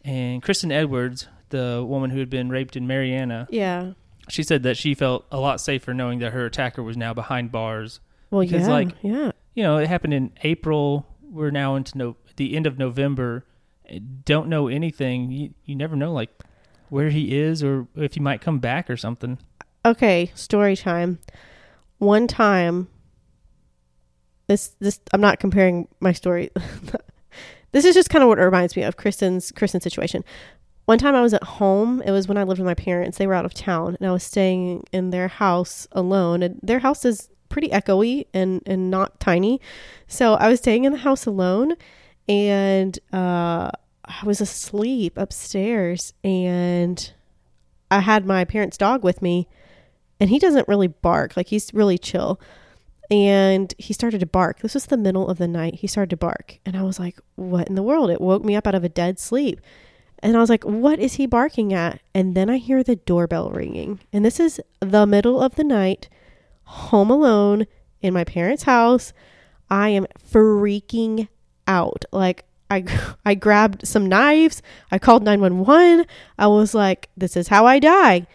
[0.05, 3.93] and Kristen Edwards, the woman who had been raped in Marianna, Yeah.
[4.29, 7.51] she said that she felt a lot safer knowing that her attacker was now behind
[7.53, 8.73] bars Well, Because, yeah.
[8.73, 9.31] like, yeah.
[9.55, 11.07] you know, it happened in April.
[11.23, 13.45] We're now into no, the end of November.
[14.25, 15.31] Don't know anything.
[15.31, 16.31] You, you never know, like,
[16.89, 19.39] where he is or if he might come back or something.
[19.85, 21.19] Okay, story time.
[21.99, 22.89] One time
[24.47, 26.51] this this I'm not comparing my story.
[27.73, 30.25] this is just kind of what it reminds me of Kristen's Kristen's situation.
[30.85, 32.01] One time I was at home.
[32.03, 33.19] It was when I lived with my parents.
[33.19, 36.43] They were out of town and I was staying in their house alone.
[36.43, 39.61] And their house is pretty echoey and and not tiny.
[40.07, 41.75] So I was staying in the house alone
[42.29, 43.71] and uh
[44.05, 47.13] I was asleep upstairs and
[47.91, 49.49] I had my parents' dog with me
[50.21, 51.37] and he doesn't really bark.
[51.37, 52.41] Like he's really chill.
[53.11, 54.61] And he started to bark.
[54.61, 55.77] This was the middle of the night.
[55.77, 56.59] He started to bark.
[56.67, 58.11] And I was like, what in the world?
[58.11, 59.61] It woke me up out of a dead sleep.
[60.21, 62.01] And I was like, what is he barking at?
[62.15, 64.01] And then I hear the doorbell ringing.
[64.13, 66.09] And this is the middle of the night,
[66.65, 67.67] home alone
[68.01, 69.13] in my parents' house.
[69.71, 71.29] I am freaking
[71.69, 72.05] out.
[72.11, 72.87] Like, I,
[73.25, 74.63] I grabbed some knives.
[74.91, 76.07] I called 911.
[76.39, 78.27] I was like, this is how I die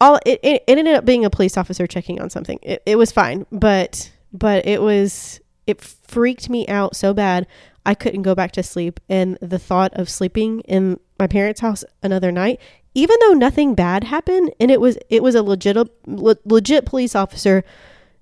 [0.00, 2.58] all it, it, ended up being a police officer checking on something.
[2.62, 7.46] It, it was fine but but it was it freaked me out so bad
[7.84, 9.00] i couldn't go back to sleep.
[9.08, 12.60] And the thought of sleeping in my parents house another night
[12.94, 17.14] even though nothing bad happened and it was it was a legit le, legit police
[17.14, 17.64] officer.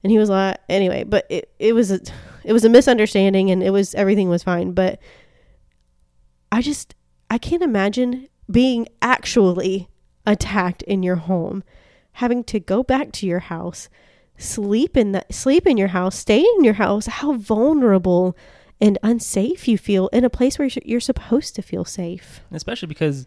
[0.03, 2.01] And he was like anyway but it, it was a
[2.45, 4.73] it was a misunderstanding and it was everything was fine.
[4.73, 5.01] But
[6.53, 6.95] i just
[7.29, 9.89] i can't imagine being actually
[10.27, 11.63] attacked in your home
[12.13, 13.89] having to go back to your house,
[14.39, 18.37] sleep in that sleep in your house, stay in your house, how vulnerable
[18.81, 22.41] and unsafe you feel in a place where you're- supposed to feel safe.
[22.53, 23.27] especially because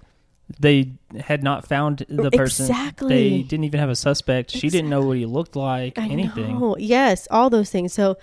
[0.59, 2.65] they had not found the person.
[2.65, 3.09] Exactly.
[3.37, 4.49] They didn't even have a suspect.
[4.49, 5.97] She didn't know what he looked like.
[5.99, 6.59] I anything.
[6.59, 6.75] know.
[6.79, 7.93] Yes, all those things.
[7.93, 8.17] So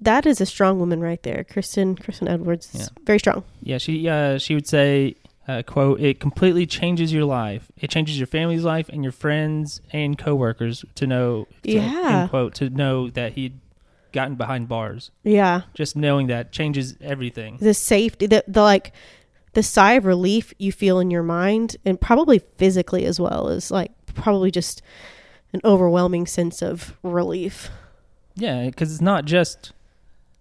[0.00, 1.44] that is a strong woman right there.
[1.50, 2.86] Kristen Kristen Edwards is Yeah.
[3.04, 3.42] very strong.
[3.62, 5.16] Yeah, she uh, she would say,
[5.48, 7.70] uh, "quote It completely changes your life.
[7.76, 11.46] It changes your family's life and your friends and coworkers to know.
[11.64, 12.20] To, Yeah.
[12.22, 13.60] end quote to know that he'd
[14.12, 15.10] gotten behind bars.
[15.24, 15.62] Yeah.
[15.74, 17.58] Just knowing that changes everything.
[17.60, 18.92] The safety the, the like
[19.54, 23.70] the sigh of relief you feel in your mind and probably physically as well is
[23.70, 24.82] like probably just
[25.52, 27.70] an overwhelming sense of relief.
[28.36, 29.72] Yeah, because it's not just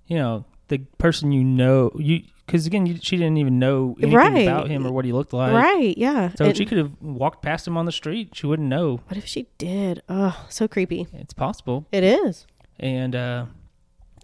[0.08, 4.16] you know the person you know you because again you, she didn't even know anything
[4.18, 4.48] Right.
[4.48, 5.54] about him or what he looked like.
[5.54, 6.32] right, yeah.
[6.36, 8.30] So she could have walked past him on the street.
[8.34, 9.02] She wouldn't know.
[9.08, 10.02] what if she did?
[10.10, 11.08] Oh, so creepy.
[11.14, 11.86] It's possible.
[11.92, 12.46] It is.
[12.80, 13.46] And uh,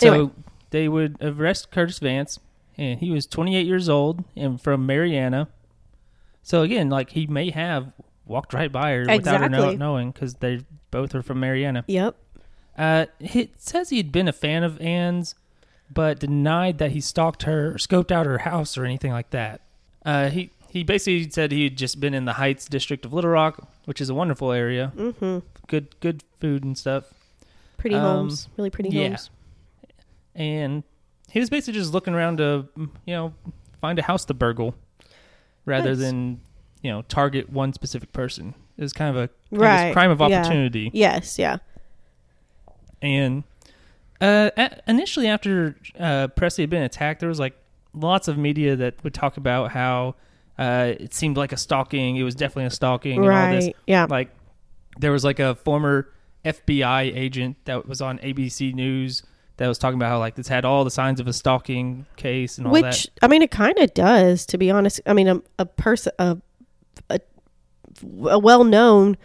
[0.02, 0.32] so Anyway.
[0.72, 2.40] they would arrest Curtis Vance,
[2.78, 5.48] and he was 28 years old and from Marianna.
[6.42, 7.92] So again, like he may have
[8.26, 11.84] walked right by her without her know, knowing because they both are from Marianna.
[11.88, 12.16] Yep.
[12.78, 15.36] Uh, it says he'd been a fan of Anne's,
[15.94, 19.62] but denied that he stalked her, or scoped out her house, or anything like that.
[20.06, 23.32] Uh, he he basically said he had just been in the Heights district of Little
[23.32, 25.42] Rock, which is a wonderful area, Mhm.
[25.68, 27.06] good good food and stuff.
[27.78, 29.08] Pretty Um, homes, really pretty yeah.
[29.10, 29.30] homes.
[30.36, 30.84] and
[31.32, 33.34] he was basically just looking around to you know
[33.82, 34.76] find a house to burgle
[35.66, 36.00] rather Nice.
[36.00, 36.40] than
[36.82, 40.12] you know target one specific person it was kind of a kind Right, this crime
[40.12, 40.40] of yeah.
[40.42, 41.58] opportunity Yes, yeah.
[43.02, 43.44] and
[44.22, 44.50] uh
[44.88, 47.56] initially after uh pressly had been attacked there was like
[47.94, 50.16] lots of media that would talk about how
[50.58, 53.76] uh it seemed like a stalking it was definitely a stalking and all this Right.
[53.88, 54.08] Yeah.
[54.10, 54.30] like
[55.00, 56.10] there was like a former
[56.46, 59.24] FBI agent that was on ABC News
[59.58, 62.58] that was talking about how like this had all the signs of a stalking case
[62.58, 63.12] and all Which that.
[63.22, 65.02] I mean, it kind of does, to be honest.
[65.06, 66.38] I mean, a, a person, a,
[67.10, 67.20] a,
[68.30, 69.18] a well-known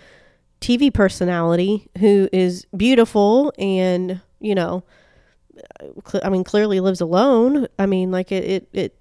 [0.61, 4.85] TV personality who is beautiful and you know,
[6.07, 7.67] cl- I mean, clearly lives alone.
[7.79, 8.97] I mean, like it, it, it,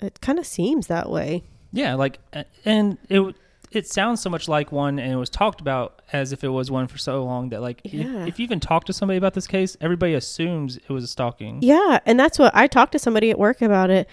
[0.00, 1.42] it kind of seems that way.
[1.72, 2.18] Yeah, like
[2.64, 3.34] and it
[3.70, 6.68] it sounds so much like one and it was talked about as if it was
[6.72, 8.26] one for so long that like Yeah.
[8.26, 11.60] if you even talk to somebody about this case, everybody assumes it was a stalking.
[11.62, 14.08] Yeah, and that's what I talked to somebody at work about it,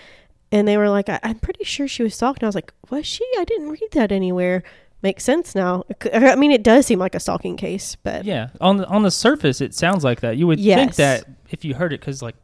[0.51, 2.71] and they were like, I- "I'm pretty sure she was stalked." And I was like,
[2.91, 3.25] "Was she?
[3.39, 4.61] I didn't read that anywhere."
[5.03, 5.83] Makes sense now.
[6.13, 9.11] I mean, it does seem like a stalking case, but Yeah, on the on the
[9.11, 10.37] surface it sounds like that.
[10.37, 12.35] You would think that if you heard it cuz like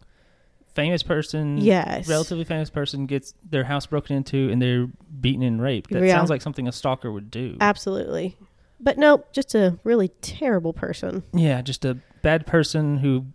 [0.76, 4.88] famous person yes, relatively famous person gets their house broken into and they're
[5.22, 5.92] beaten and raped.
[5.92, 6.16] That Yeah.
[6.16, 7.58] sounds like something a stalker would do.
[7.60, 8.38] absolutely.
[8.80, 13.26] But no, just a really terrible person yeah, just a bad person who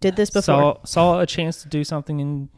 [0.00, 0.42] did this before.
[0.42, 2.48] saw saw a chance to do something and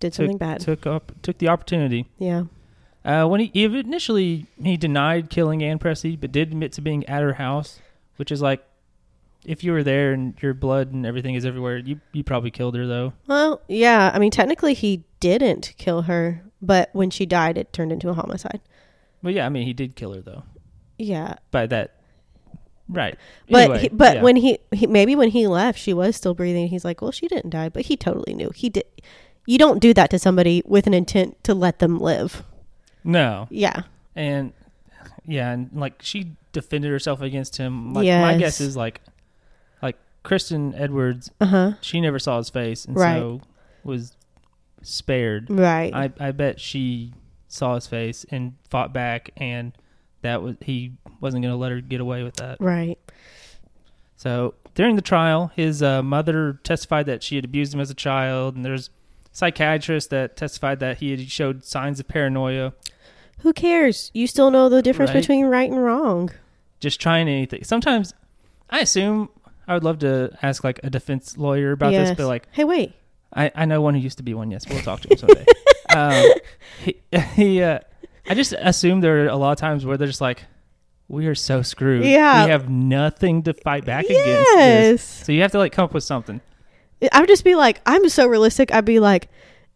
[0.00, 0.60] did something bad.
[0.60, 2.06] took up took the opportunity.
[2.18, 2.44] yeah.
[3.04, 7.04] Uh, when he, he initially he denied killing Anne Pressly, but did admit to being
[7.06, 7.80] at her house,
[8.16, 8.64] which is like
[9.44, 12.74] if you were there and your blood and everything is everywhere, you you probably killed
[12.76, 13.12] her though.
[13.26, 14.10] Well, yeah.
[14.14, 18.14] I mean, technically, he didn't kill her, but when she died, it turned into a
[18.14, 18.60] homicide.
[19.22, 20.44] Well, yeah, I mean he did kill her though.
[20.96, 21.96] Yeah, By that,
[22.88, 23.18] right?
[23.50, 24.22] but Anyway, he, but yeah.
[24.22, 26.68] when he, he maybe when he left, she was still breathing.
[26.68, 28.50] He's like, well, she didn't die, but he totally knew.
[28.54, 28.84] He did.
[29.44, 32.44] You don't do that to somebody with an intent to let them live.
[33.04, 33.82] No, Yeah.
[34.16, 34.52] and
[35.26, 37.92] yeah, and like she defended herself against him.
[37.94, 38.38] Like my Yes.
[38.38, 39.00] guess is like
[39.82, 41.72] like Kristen Edwards, Uh huh.
[41.80, 43.18] she never saw his face and Right.
[43.18, 43.40] so
[43.84, 44.16] was
[44.82, 45.50] spared.
[45.50, 45.92] Right.
[45.94, 47.12] I I bet she
[47.48, 49.72] saw his face and fought back and
[50.22, 52.58] that was he wasn't going to let her get away with that.
[52.60, 52.98] right.
[54.16, 57.94] So, during the trial, his uh, mother testified that she had abused him as a
[57.94, 58.88] child and there's
[59.34, 62.72] psychiatrists that testified that he had showed signs of paranoia
[63.40, 64.10] Who cares?
[64.14, 65.20] You still know the difference Right.
[65.20, 66.30] between right and wrong.
[66.80, 67.64] just trying anything.
[67.64, 68.14] Sometimes
[68.70, 69.28] I assume
[69.68, 72.08] I would love to ask like a defense lawyer about Yes.
[72.10, 72.92] this, but like Hey, wait.
[73.36, 74.50] I, I know one who used to be one.
[74.52, 75.44] Yes, we'll talk to him someday.
[75.94, 76.30] um,
[76.84, 76.96] he,
[77.34, 77.80] he uh,
[78.28, 80.44] I just assume there are a lot of times where they're just like,
[81.08, 82.04] we are so screwed.
[82.04, 82.44] Yeah.
[82.44, 84.24] we have nothing to fight back against.
[84.24, 84.56] This.
[84.56, 85.02] Yes.
[85.26, 86.40] So you have to like come up with something.
[87.12, 88.72] I would just be like, I'm so realistic.
[88.72, 89.28] I'd be like,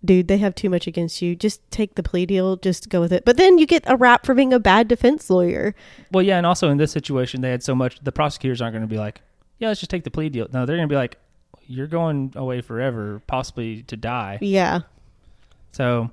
[0.05, 1.35] dude, they have too much against you.
[1.35, 2.57] Just take the plea deal.
[2.57, 3.25] Just go with it.
[3.25, 5.75] But then you get a rap for being a bad defense lawyer.
[6.13, 7.99] Well, yeah, and also in this situation, they had so much.
[8.01, 9.21] The prosecutors aren't going to be like,
[9.59, 10.47] yeah, let's just take the plea deal.
[10.53, 11.19] No, they're going to be like,
[11.67, 14.39] you're going away forever, possibly to die.
[14.41, 14.81] Yeah.
[15.73, 16.11] So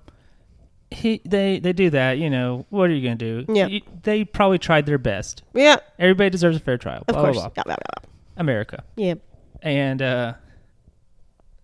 [0.92, 2.18] he they they do that.
[2.18, 3.46] You know what are you gonna do?
[3.48, 3.68] Yeah.
[3.68, 5.44] You- they probably tried their best.
[5.54, 7.04] Yeah, Everybody deserves a fair trial.
[7.08, 7.38] of blah, course.
[7.38, 7.64] Blah, blah.
[7.66, 8.10] Yeah, yeah, yeah.
[8.38, 8.84] America.
[8.98, 9.20] Yep.
[9.62, 10.34] And uh,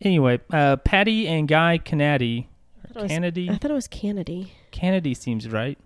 [0.02, 3.50] anyway, uh, Patty and Guy it was- Kennedy.
[3.50, 4.54] I thought it was Kennedy.
[4.72, 5.78] Kennedy seems right.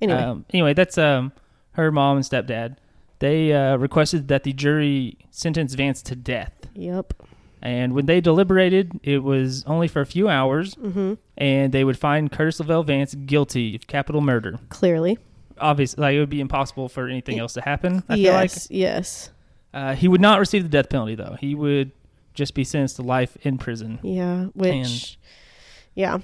[0.00, 1.32] Anyway, Um, anyway, that's um,
[1.72, 2.76] her mom and stepdad.
[3.20, 6.52] They uh, requested that the jury sentence Vance to death.
[6.74, 7.12] yep.
[7.64, 11.14] And when they deliberated, it was only for a few hours, Mm-hmm.
[11.38, 14.58] and they would find Curtis Lavelle Vance guilty of capital murder.
[14.68, 15.16] Clearly.
[15.58, 18.02] Obviously, like it would be impossible for anything else to happen.
[18.08, 18.68] I feel like yes.
[18.68, 19.30] Yes.
[19.72, 21.36] uh, he would not receive the death penalty, though.
[21.38, 21.92] He would
[22.34, 23.98] just be sentenced to life in prison.
[24.02, 24.44] Yeah.
[24.54, 25.18] Which.
[25.94, 26.18] yeah.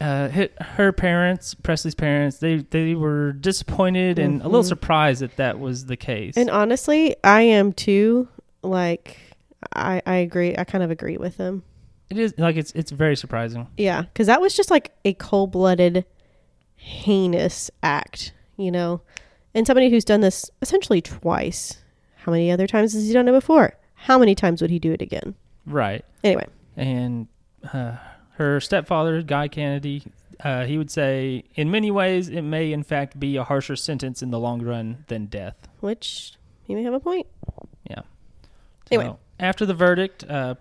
[0.00, 2.38] uh, hit her parents, Pressly's parents.
[2.38, 4.68] They they were disappointed and a little Mhm.
[4.68, 6.36] surprised that that was the case.
[6.36, 8.28] And honestly, I am too.
[8.62, 9.16] Like,
[9.74, 10.56] I I agree.
[10.56, 11.62] I kind of agree with them.
[12.10, 13.66] it is like it's it's very surprising.
[13.76, 16.04] Yeah, because that was just like a cold blooded,
[16.76, 19.00] heinous act, you know?
[19.54, 21.78] And somebody who's done this essentially twice.
[22.16, 23.76] How many other times has he done it before?
[23.94, 25.34] How many times would he do it again?
[25.66, 26.04] Right.
[26.22, 26.46] Anyway,
[26.76, 27.28] And
[27.72, 27.96] uh,
[28.32, 30.02] her stepfather, Guy Kennedy,
[30.42, 34.22] uh, he would say, in many ways, it may in fact be a harsher sentence
[34.22, 35.56] in the long run than death.
[35.80, 37.26] which he may have a point.
[37.88, 38.00] Yeah.
[38.90, 39.14] Anyway.
[39.38, 40.54] After the verdict, uh,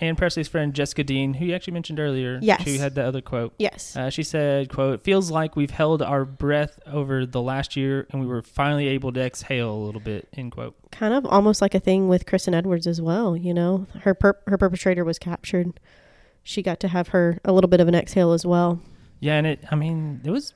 [0.00, 2.62] Anne Pressly's friend Jessica Dean, who you actually mentioned earlier, Yes.
[2.64, 3.94] who had the other quote, Yes.
[3.96, 8.06] Uh, she said, "quote It feels like we've held our breath over the last year,
[8.10, 10.74] and we were finally able to exhale a little bit." End quote.
[10.90, 13.86] kind of almost like a thing with Kristen Edwards as well, you know?
[14.00, 15.78] Her per- her perpetrator was captured.
[16.42, 18.80] She got to have her a little bit of an exhale as well.
[19.20, 19.60] Yeah, and it.
[19.70, 20.52] I mean, it was.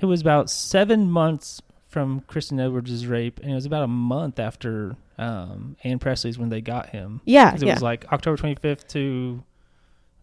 [0.00, 4.40] It was about seven months from Kristen Edwards' rape, and it was about a month
[4.40, 7.20] after um, Anne Pressly's when they got him.
[7.24, 7.74] Yeah, it yeah.
[7.74, 9.42] was like October twenty fifth to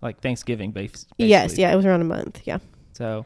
[0.01, 1.27] like Thanksgiving, bas- basically.
[1.27, 2.41] Yes, yeah, it was around a month.
[2.45, 2.59] Yeah.
[2.93, 3.25] So,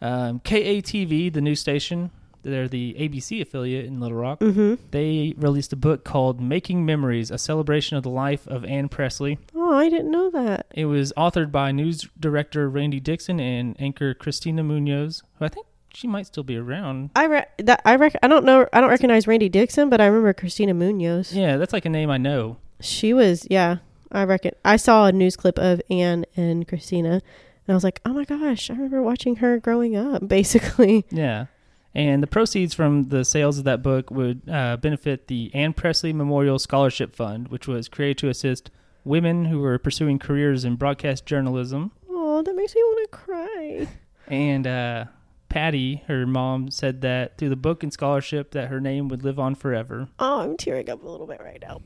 [0.00, 2.10] um, KATV, the news station,
[2.42, 4.40] they're the ABC affiliate in Little Rock.
[4.40, 4.78] Mhm.
[4.90, 9.38] They released a book called Making Memories, a celebration of the life of Anne Presley.
[9.54, 10.66] Oh, I didn't know that.
[10.74, 15.66] It was authored by news director Randy Dixon and anchor Christina Munoz, who I think
[15.94, 17.10] she might still be around.
[17.16, 20.06] I re- that I rec- I don't know I don't recognize Randy Dixon, but I
[20.06, 21.32] remember Christina Munoz.
[21.34, 22.56] Yeah, that's like a name I know.
[22.80, 23.78] She was yeah.
[24.12, 27.22] I reckon I saw a news clip of Anne and Christina, and
[27.68, 30.26] I was like, oh my gosh, I remember watching her growing up.
[30.28, 31.46] Basically, Yeah.
[31.92, 36.14] And the proceeds from the sales of that book would uh, benefit the Anne Pressly
[36.14, 38.70] Memorial Scholarship Fund, which was created to assist
[39.04, 41.90] women who were pursuing careers in broadcast journalism.
[42.08, 43.88] oh, that makes me want to cry.
[44.28, 45.04] And uh,
[45.50, 49.38] Patty, her mom, said that through the book and scholarship that her name would live
[49.38, 50.08] on forever.
[50.18, 51.82] Oh, I'm tearing up a little bit right now.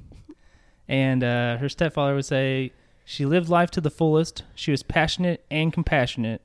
[0.86, 2.72] And uh, her stepfather would say
[3.04, 4.44] she lived life to the fullest.
[4.54, 6.44] She was passionate and compassionate.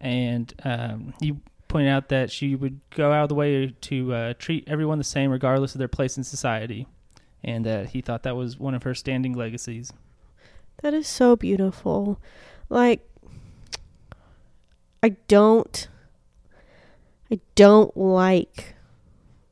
[0.00, 4.34] And um, he pointed out that she would go out of the way to uh,
[4.38, 6.86] treat everyone the same, regardless of their place in society.
[7.44, 9.92] And that he thought that was one of her standing legacies.
[10.82, 12.20] That is so beautiful.
[12.68, 13.08] Like
[15.02, 15.88] I don't
[17.30, 18.74] I don't like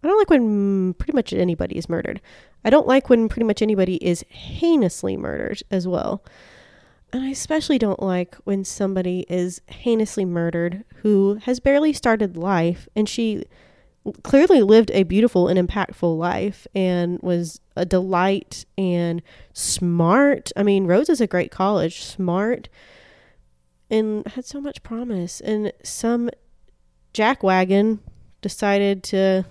[0.03, 2.21] I don't like when pretty much anybody is murdered.
[2.65, 6.23] I don't like when pretty much anybody is heinously murdered as well.
[7.13, 12.89] And I especially don't like when somebody is heinously murdered who has barely started life
[12.95, 13.45] and she
[14.23, 20.53] clearly lived a beautiful and impactful life and was a delight and smart.
[20.57, 22.69] I mean, Rhodes is a great college, smart
[23.91, 25.41] and had so much promise.
[25.41, 26.31] And some
[27.17, 27.99] jackwagon
[28.43, 29.45] decided to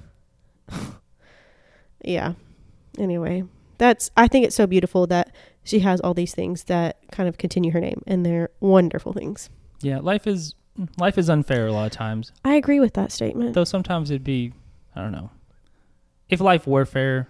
[2.03, 2.33] yeah.
[2.97, 3.43] Anyway,
[3.77, 7.37] that's I think it's so beautiful that she has all these things that kind of
[7.37, 9.49] continue her name and they're wonderful things.
[9.81, 10.55] Yeah, life is
[10.97, 12.31] life is unfair a lot of times.
[12.43, 13.53] I agree with that statement.
[13.53, 14.53] Though sometimes it'd be,
[14.95, 15.31] I don't know,
[16.29, 17.29] if life were fair,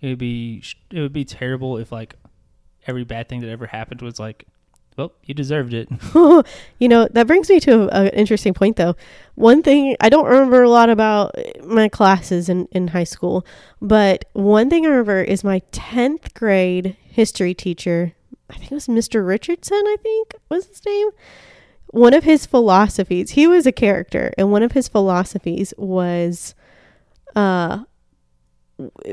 [0.00, 2.14] it would be it would be terrible if like
[2.86, 4.46] every bad thing that ever happened was like,
[4.98, 5.88] well, you deserved it.
[6.80, 8.96] you know, that brings me to an interesting point, though.
[9.36, 13.46] One thing I don't remember a lot about my classes in, in high school,
[13.80, 18.14] but one thing I remember is my 10th grade history teacher.
[18.50, 19.24] I think it was Mr.
[19.24, 21.10] Richardson, I think was his name.
[21.90, 26.56] One of his philosophies, he was a character, and one of his philosophies was
[27.36, 27.84] uh,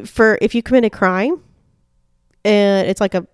[0.03, 1.41] for if you commit a crime,
[2.43, 3.27] and it's like a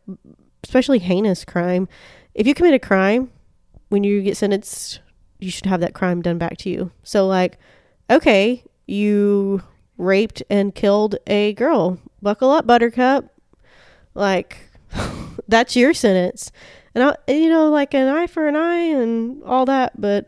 [0.64, 1.88] especially heinous crime,
[2.34, 3.32] if you commit a crime,
[3.90, 5.02] when you get sentenced,
[5.40, 6.92] you should have that crime done back to you.
[7.04, 7.58] So, like,
[8.10, 9.64] okay, you
[9.98, 12.00] raped and killed a girl.
[12.22, 13.26] Buckle up, Buttercup.
[14.14, 14.70] Like,
[15.48, 16.52] that's your sentence.
[16.94, 20.00] And I, you know, like an eye for an eye and all that.
[20.00, 20.28] But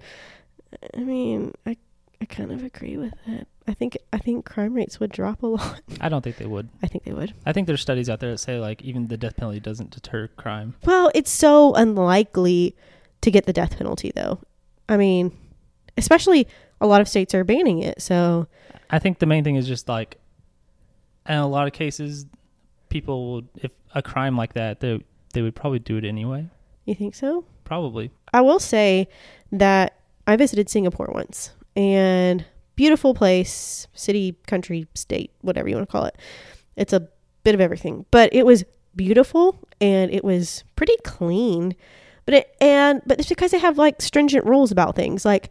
[0.95, 1.77] I mean, I,
[2.21, 3.47] I kind of agree with it.
[3.67, 5.81] I think, I think crime rates would drop a lot.
[6.01, 6.69] I don't think they would.
[6.81, 7.33] I think they would.
[7.45, 10.27] I think there's studies out there that say like even the death penalty doesn't deter
[10.35, 10.75] crime.
[10.85, 12.75] Well, it's so unlikely
[13.21, 14.39] to get the death penalty, though.
[14.89, 15.31] I mean,
[15.97, 16.47] especially
[16.81, 18.01] a lot of states are banning it.
[18.01, 18.47] So
[18.89, 20.17] I think the main thing is just like,
[21.27, 22.25] in a lot of cases,
[22.89, 25.01] people would if a crime like that they
[25.33, 26.47] they would probably do it anyway.
[26.85, 27.45] you think so?
[27.63, 28.11] Probably.
[28.33, 29.07] I will say
[29.51, 29.97] that
[30.27, 32.45] I visited Singapore once and
[32.75, 36.17] beautiful place, city, country, state, whatever you want to call it.
[36.75, 37.07] It's a
[37.43, 38.63] bit of everything, but it was
[38.95, 41.75] beautiful and it was pretty clean.
[42.25, 45.25] But it and but it's because they have like stringent rules about things.
[45.25, 45.49] Like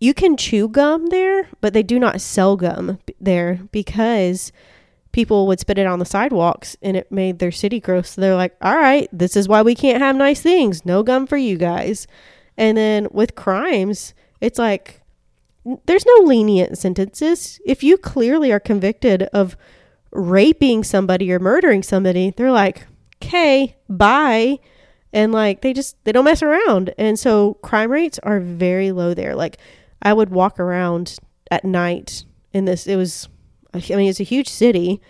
[0.00, 4.52] you can chew gum there, but they do not sell gum there because
[5.12, 8.10] people would spit it on the sidewalks and it made their city gross.
[8.10, 10.84] So they're like, all right, this is why we can't have nice things.
[10.84, 12.06] No gum for you guys.
[12.56, 15.01] And then with crimes, it's like
[15.86, 17.60] there's no lenient sentences.
[17.64, 19.56] If you clearly are convicted of
[20.10, 22.86] raping somebody or murdering somebody, they're like,
[23.22, 24.58] okay, bye.
[25.12, 26.94] And like they just they don't mess around.
[26.98, 29.34] And so crime rates are very low there.
[29.34, 29.58] Like
[30.00, 31.18] I would walk around
[31.50, 33.28] at night in this it was
[33.74, 35.00] I mean it's a huge city.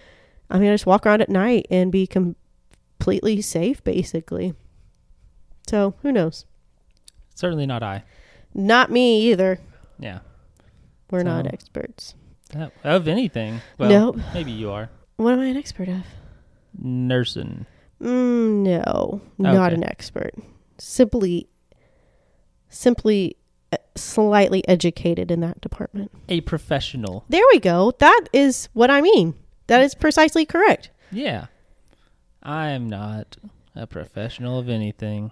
[0.51, 4.55] I mean I just walk around at night and be completely safe basically.
[5.69, 6.45] So, who knows?
[7.35, 8.03] Certainly not I.
[8.53, 9.61] Not me either.
[9.99, 10.19] Yeah.
[11.13, 12.15] We're not experts.
[12.83, 13.61] Of anything.
[13.79, 14.17] Well, Nope.
[14.33, 14.89] maybe you are.
[15.17, 16.05] What am I an expert of?
[16.79, 17.67] Nursing.
[18.01, 20.35] Mm, no, not an expert.
[20.79, 21.49] Simply,
[22.71, 23.37] simply
[23.73, 26.11] uh, slightly educated in that department.
[26.31, 27.25] A professional.
[27.29, 27.93] There we go.
[27.99, 29.35] That is what I mean.
[29.67, 30.91] That is precisely correct.
[31.11, 31.47] Yeah.
[32.43, 33.37] I am not
[33.77, 35.31] a professional of anything.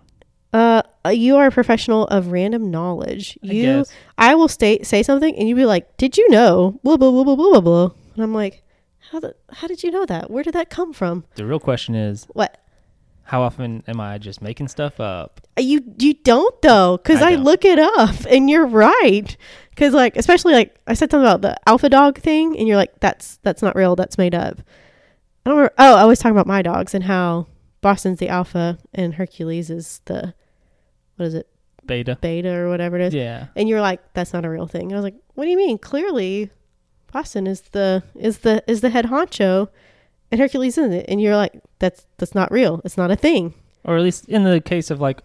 [0.53, 0.83] Uh,
[1.13, 3.39] you are a professional of random knowledge.
[3.43, 3.93] I You, guess.
[4.19, 7.25] I will state say something, and you be like, "Did you know?" Blah blah blah
[7.25, 7.91] blah blah blah blah.
[8.15, 8.63] And I'm like,
[9.11, 10.31] "How the, How did you know that?
[10.31, 11.25] Where did that come from?
[11.37, 12.57] The real question is What?
[13.25, 15.41] how often am I just making stuff up?
[15.57, 19.37] Uh, You you don't though, because I I, look it up, and you're right.
[19.71, 22.99] Because like, especially like I said something about the alpha dog thing, and you're like,
[22.99, 23.95] "That's that's not real.
[23.95, 24.59] That's made up."
[25.47, 25.75] I don't remember.
[25.79, 27.47] Oh, I was talking about my dogs and how
[27.81, 30.35] Boston's the alpha and Hercules is the
[31.21, 31.47] what is it
[31.87, 32.19] Beta.
[32.21, 33.15] beta or whatever it is.
[33.15, 33.47] Yeah.
[33.57, 35.79] And you're like, "That's not a real thing." I was like, "What do you mean?
[35.79, 36.51] Clearly,
[37.13, 39.69] Boston is the is the is the head honcho,
[40.31, 42.81] and Hercules isn't it." And you're like, "That's that's not real.
[42.85, 43.55] It's not a thing."
[43.85, 45.21] Or at least in the case of like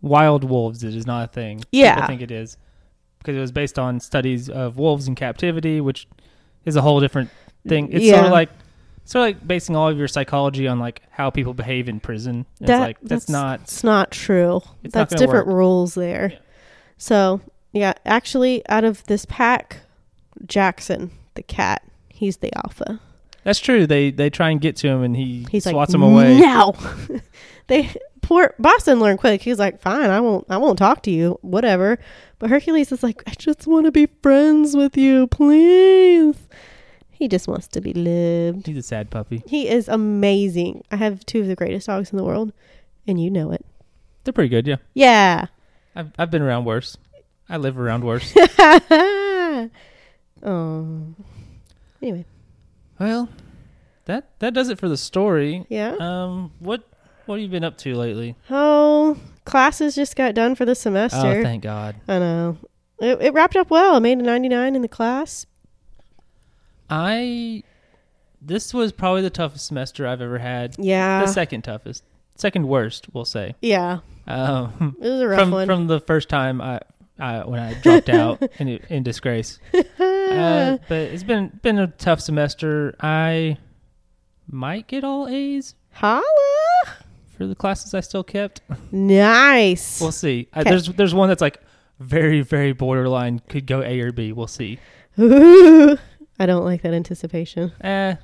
[0.00, 1.64] wild wolves, it is not a thing.
[1.70, 2.00] Yeah.
[2.02, 2.56] I think it is.
[3.18, 6.08] Because it was based on studies of wolves in captivity, which
[6.64, 7.30] is a whole different
[7.68, 7.92] thing.
[7.92, 8.50] It's sort of like
[9.10, 12.46] sort of like basing all of your psychology on like how people behave in prison.
[12.60, 14.60] It's That- like that's, not It's not true.
[14.84, 15.56] It's That's gonna different work.
[15.56, 16.30] rules there.
[16.32, 16.38] Yeah.
[16.98, 17.40] So
[17.72, 19.78] yeah, actually, out of this pack,
[20.46, 23.00] Jackson, the cat, he's the alpha.
[23.44, 23.86] that's true.
[23.86, 26.38] They they try and get to him and he He's swats like, him away.
[26.40, 26.74] No,
[27.68, 27.90] they
[28.22, 29.42] poor Boston learned quick.
[29.42, 31.98] He's like, fine, I won't, I won't talk to you, whatever.
[32.38, 36.36] But Hercules is like, I just want to be friends with you, please.
[37.20, 38.66] He just wants to be lived.
[38.66, 39.42] He's a sad puppy.
[39.46, 40.84] He is amazing.
[40.90, 42.54] I have two of the greatest dogs in the world,
[43.06, 43.62] and you know it.
[44.24, 44.76] They're pretty good, yeah.
[44.94, 45.46] Yeah.
[45.94, 46.96] I've I've been around worse.
[47.46, 48.32] I live around worse.
[50.42, 51.04] oh.
[52.00, 52.24] Anyway,
[52.98, 53.28] well,
[54.06, 55.66] that that does it for the story.
[55.68, 55.96] yeah.
[56.00, 56.88] Um, what
[57.26, 58.34] what have you been up to lately?
[58.48, 61.18] Oh, classes just got done for the semester.
[61.18, 61.96] Oh, thank God.
[62.08, 62.56] I know.
[62.98, 63.94] It, it wrapped up well.
[63.94, 65.44] I made a 99 in the class.
[66.90, 67.62] I
[68.42, 70.74] this was probably the toughest semester I've ever had.
[70.78, 71.20] Yeah.
[71.24, 72.02] the second toughest,
[72.36, 73.54] second worst, we'll say.
[73.60, 74.00] yeah.
[74.26, 75.66] Um, It was a rough from one.
[75.66, 76.80] from the first time I,
[77.18, 79.58] I when I dropped out in in disgrace.
[80.30, 82.94] Uh, but it's been been a tough semester.
[83.00, 83.56] I
[84.48, 86.22] might get all A's Holla.
[87.36, 88.60] for the classes I still kept.
[88.92, 90.00] Nice.
[90.00, 90.46] We'll see.
[90.54, 90.62] 'Kay.
[90.62, 91.58] there's there's one that's like
[91.98, 93.40] very very borderline.
[93.48, 94.30] Could go A or B.
[94.32, 94.78] We'll see.
[95.18, 95.98] Ooh.
[96.40, 97.70] I don't like that anticipation.
[97.82, 98.16] Eh,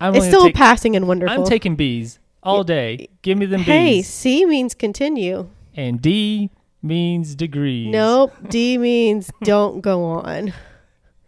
[0.00, 1.42] I'm it's still take- passing and wonderful.
[1.42, 3.08] I'm taking B's all day.
[3.22, 4.08] Give me them hey, B's.
[4.08, 5.50] C means continue.
[5.76, 6.50] And D
[6.82, 7.88] means degrees.
[7.90, 8.32] Nope.
[8.48, 10.52] D means don't go on.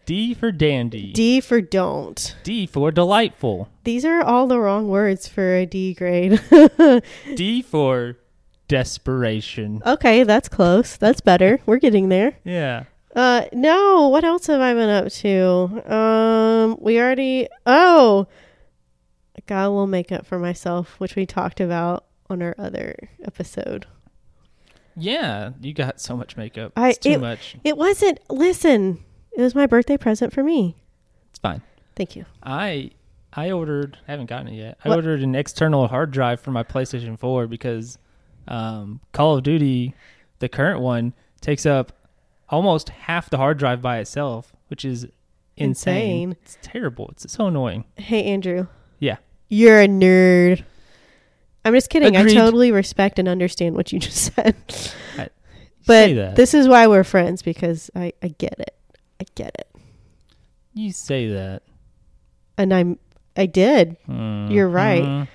[0.07, 1.13] D for dandy.
[1.13, 2.37] D for don't.
[2.45, 3.69] D for delightful.
[3.85, 6.41] These are all the wrong words for a D grade.
[7.35, 8.17] D for
[8.69, 9.83] desperation.
[9.85, 10.97] okay, that's close.
[10.97, 11.61] That's better.
[11.67, 12.39] We're getting there.
[12.45, 12.85] Yeah.
[13.17, 14.09] Uh, no.
[14.09, 15.93] What else have I been up to?
[15.93, 17.49] Um, we already.
[17.65, 18.27] Oh,
[19.37, 22.95] I got a little makeup for myself, which we talked about on our other
[23.25, 23.87] episode.
[24.97, 26.73] Yeah, you got so much makeup.
[26.77, 27.57] I- it's too it- much.
[27.65, 28.19] It wasn't.
[28.31, 29.03] Listen,
[29.37, 30.77] it was my birthday present for me.
[31.31, 31.63] It's fine.
[31.97, 32.25] Thank you.
[32.43, 32.91] I
[33.33, 33.99] I ordered.
[34.09, 34.79] I haven't gotten it yet.
[34.85, 34.97] I What?
[34.99, 37.99] ordered an external hard drive for my PlayStation 4 because
[38.49, 39.95] um, Call of Duty,
[40.39, 41.93] the current one, takes up
[42.49, 45.05] almost half the hard drive by itself, which is
[45.57, 46.31] insane.
[46.31, 46.37] Insane.
[46.43, 47.09] It's terrible.
[47.13, 47.85] It's so annoying.
[47.97, 48.67] Hey, Andrew.
[48.99, 49.17] Yeah.
[49.49, 50.65] You're a nerd.
[51.65, 52.15] I'm just kidding.
[52.17, 52.37] Agreed.
[52.37, 54.55] I totally respect and understand what you just said.
[55.87, 58.75] But this is why we're friends because I, I get it.
[59.21, 59.69] I get it.
[60.75, 61.63] you say that.
[62.59, 62.99] And I'm
[63.37, 63.97] I did.
[64.09, 65.29] You're right.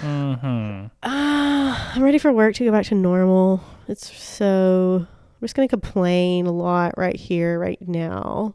[0.00, 0.86] Mm-hmm.
[1.02, 3.62] Ah, I'm ready for work to go back to normal.
[3.88, 5.06] It's so
[5.42, 8.54] I'm just gonna complain a lot right here, right now.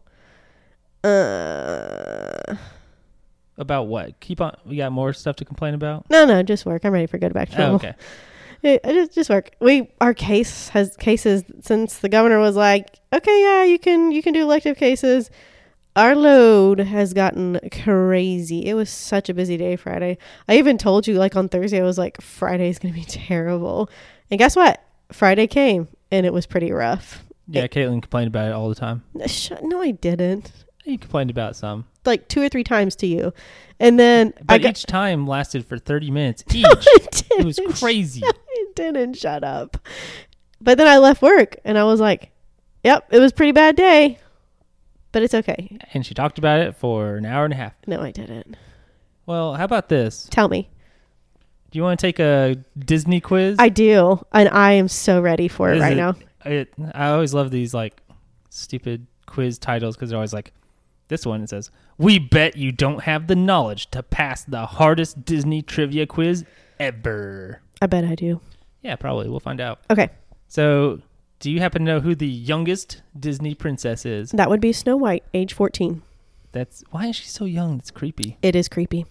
[1.03, 2.55] Uh
[3.57, 4.17] About what?
[4.21, 4.55] Keep on.
[4.65, 6.09] We got more stuff to complain about.
[6.09, 6.85] no no, just work.
[6.85, 7.93] I'm ready for go back to Oh, okay.
[8.63, 9.51] It, it just just work.
[9.59, 14.23] We our case has cases since the governor was like, okay, yeah, you can you
[14.23, 15.29] can do elective cases.
[15.97, 18.65] Our load has gotten crazy.
[18.65, 20.17] It was such a busy day Friday.
[20.47, 23.89] I even told you like on Thursday I was like Friday's gonna be terrible,
[24.31, 24.81] and guess what?
[25.11, 27.23] Friday came and it was pretty rough.
[27.47, 29.03] Yeah, Caitlin complained about it all the time.
[29.25, 30.51] Sh- No, I didn't.
[30.83, 33.33] You complained about some, Like two or three times to you,
[33.79, 34.69] and then I but got.
[34.71, 36.65] each time lasted for thirty minutes each.
[36.65, 38.21] I it was crazy.
[38.25, 39.77] I didn't shut up.
[40.61, 42.31] But then I left work and I was like,
[42.83, 44.17] yep, it was a pretty bad day.
[45.11, 45.77] But it's okay.
[45.93, 47.73] and she talked about it for an hour and a half.
[47.85, 48.55] No, I didn't.
[49.25, 50.27] Well, how about this?
[50.31, 50.69] Tell me.
[51.71, 53.57] Do you want to take a Disney quiz?
[53.59, 54.25] I do.
[54.31, 56.15] And I am so ready for it Is right it- now.
[56.45, 57.99] It, I always love these like
[58.49, 60.53] stupid quiz titles because they're always like,
[61.09, 65.25] this one it says, "We bet you don't have the knowledge to pass the hardest
[65.25, 66.45] Disney trivia quiz
[66.79, 68.39] ever." I bet I do.
[68.81, 69.27] Yeah, probably.
[69.29, 69.79] We'll find out.
[69.89, 70.09] Okay.
[70.47, 71.01] So,
[71.39, 74.31] do you happen to know who the youngest Disney princess is?
[74.31, 76.01] That would be Snow White, age 14.
[76.53, 77.77] That's why is she so young?
[77.77, 78.37] That's creepy.
[78.41, 79.05] It is creepy.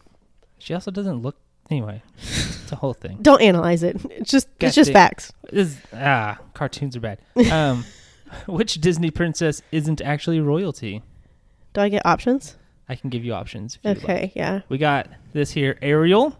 [0.59, 1.37] She also doesn't look.
[1.71, 3.19] Anyway, it's a whole thing.
[3.23, 3.97] Don't analyze it.
[4.11, 5.33] It's just God it's just facts.
[5.51, 7.19] This, ah, cartoons are bad.
[7.51, 7.85] Um,
[8.47, 11.03] which Disney princess isn't actually royalty?
[11.73, 12.57] Do I get options?
[12.89, 13.77] I can give you options.
[13.77, 14.05] If you'd like.
[14.05, 14.61] Okay, yeah.
[14.69, 16.39] We got this here: Ariel,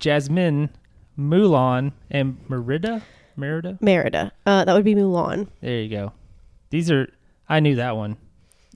[0.00, 0.70] Jasmine,
[1.18, 3.02] Mulan, and Merida.
[3.36, 3.78] Merida.
[3.80, 4.32] Merida.
[4.44, 5.48] Uh, that would be Mulan.
[5.60, 6.12] There you go.
[6.70, 7.08] These are.
[7.48, 8.16] I knew that one.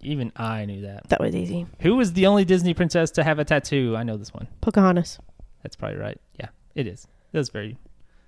[0.03, 1.09] Even I knew that.
[1.09, 1.67] That was easy.
[1.81, 3.97] Who was the only Disney princess to have a tattoo?
[3.97, 4.49] I know this one.
[4.61, 5.19] Pocahontas.
[5.65, 6.21] That's probably right.
[6.39, 7.09] Yeah, it is.
[7.33, 7.77] That's very.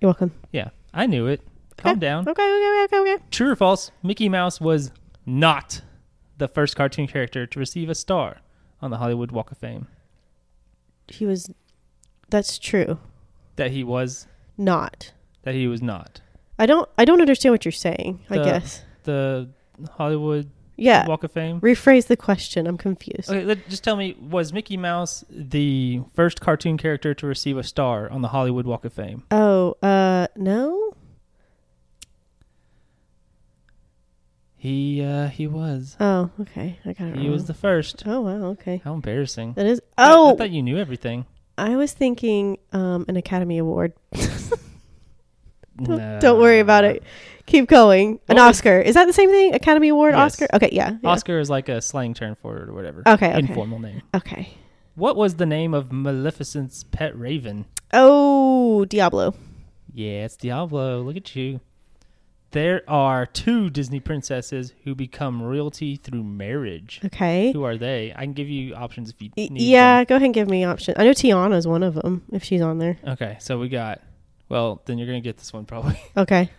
[0.01, 0.31] You're welcome.
[0.51, 1.39] Yeah, I knew it.
[1.77, 1.99] Calm Okay.
[1.99, 2.27] down.
[2.27, 3.23] Okay, okay, okay, okay.
[3.31, 3.91] True or false?
[4.03, 4.91] Mickey Mouse was
[5.25, 5.81] not
[6.37, 8.37] the first cartoon character to receive a star
[8.81, 9.87] on the Hollywood Walk of Fame.
[11.07, 11.49] He was.
[12.29, 12.99] That's true.
[13.55, 14.27] That he was.
[14.57, 15.13] Not.
[15.43, 16.19] That he was not.
[16.59, 16.89] I don't.
[16.97, 18.25] I don't understand what you're saying.
[18.29, 18.83] I guess.
[19.03, 19.49] The
[19.91, 21.07] Hollywood Yeah.
[21.07, 21.59] Walk of Fame.
[21.61, 22.67] Rephrase the question.
[22.67, 23.29] I'm confused.
[23.29, 27.63] Okay, let, just tell me: Was Mickey Mouse the first cartoon character to receive a
[27.63, 29.23] star on the Hollywood Walk of Fame?
[29.31, 30.93] Oh, uh, no.
[34.55, 35.95] He uh, he was.
[35.99, 36.79] Oh, okay.
[36.85, 37.17] I got it.
[37.17, 38.03] He was the first.
[38.05, 38.45] Oh wow.
[38.51, 38.81] Okay.
[38.83, 39.53] How embarrassing!
[39.53, 39.81] That is.
[39.97, 41.25] I- Oh, I, thought you knew everything.
[41.57, 43.93] I was thinking um an Academy Award.
[45.81, 46.19] Don't, Nah.
[46.19, 47.03] don't worry about it.
[47.45, 48.19] Keep going.
[48.27, 48.79] An What was- Oscar.
[48.81, 49.53] Is that the same thing?
[49.55, 50.33] Academy Award, Yes.
[50.33, 50.47] Oscar?
[50.55, 50.97] Okay, yeah.
[51.01, 51.09] yeah.
[51.09, 53.03] Oscar is like a slang term for it or whatever.
[53.07, 53.39] Okay, okay.
[53.39, 54.01] Informal name.
[54.15, 54.49] Okay.
[54.95, 57.65] What was the name of Maleficent's pet raven?
[57.93, 59.35] Oh, Diablo.
[59.93, 61.01] Yeah, it's Diablo.
[61.01, 61.61] Look at you.
[62.51, 67.01] There are two Disney princesses who become royalty through marriage.
[67.05, 67.51] Okay.
[67.51, 68.13] Who are they?
[68.15, 70.63] I can give you options if you Y- need yeah, go ahead and give me
[70.63, 70.97] options.
[70.97, 72.97] I know Tiana's one of them if she's on there.
[73.03, 73.13] them.
[73.13, 74.01] Okay, so we got.
[74.49, 75.99] Well, then you're gonna get this one probably.
[76.17, 76.49] Okay.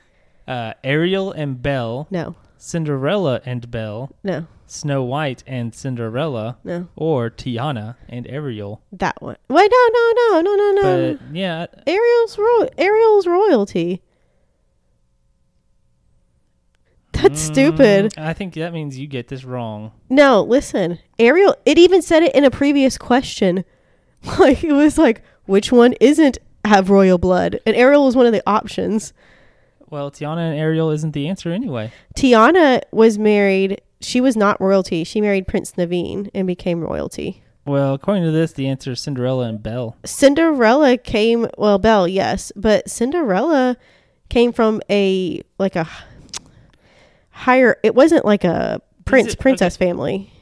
[0.47, 2.35] Uh, Ariel and Belle, No.
[2.57, 4.47] Cinderella and Belle, No.
[4.67, 6.89] Snow White and Cinderella, No.
[6.97, 8.83] or Tiana and Ariel.
[8.93, 9.37] That one.
[9.49, 11.15] Wait, no, no, no, no, no, no.
[11.23, 14.03] But yeah, Ariel's ro- Ariel's royalty.
[17.13, 18.13] That's stupid.
[18.13, 19.93] mm, I think that means you get this wrong.
[20.09, 20.99] No, listen.
[21.19, 23.65] Ariel, it even said it in a previous question.
[24.41, 27.61] Like, it was like, which one isn't have royal blood?
[27.67, 29.13] And Ariel was one of the options.
[29.91, 31.91] Well, Tiana and Ariel isn't the answer anyway.
[32.15, 33.81] Tiana was married.
[34.01, 35.03] She was not royalty.
[35.05, 37.43] She married Prince Naveen and became royalty.
[37.65, 39.97] Well, according to this, the answer is Cinderella and Belle.
[40.05, 43.77] Cinderella came, well, Belle, yes, but Cinderella
[44.31, 45.87] came from a, like a
[47.31, 50.33] higher, it wasn't like a prince, it- princess family.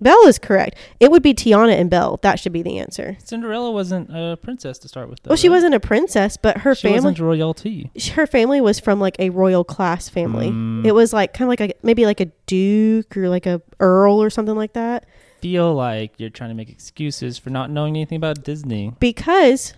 [0.00, 0.76] Belle is correct.
[1.00, 2.18] It would be Tiana and Belle.
[2.22, 3.16] That should be the answer.
[3.24, 5.20] Cinderella wasn't a princess to start with.
[5.22, 5.54] Though, Well, she right?
[5.56, 7.90] wasn't a princess, but her She family wasn't royalty.
[8.14, 10.50] her family was from like a royal class family.
[10.50, 10.86] Mm.
[10.86, 14.22] It was like kind of like a maybe like a duke or like a earl
[14.22, 15.04] or something like that.
[15.40, 18.92] Feel like you're trying to make excuses for not knowing anything about Disney.
[19.00, 19.74] Because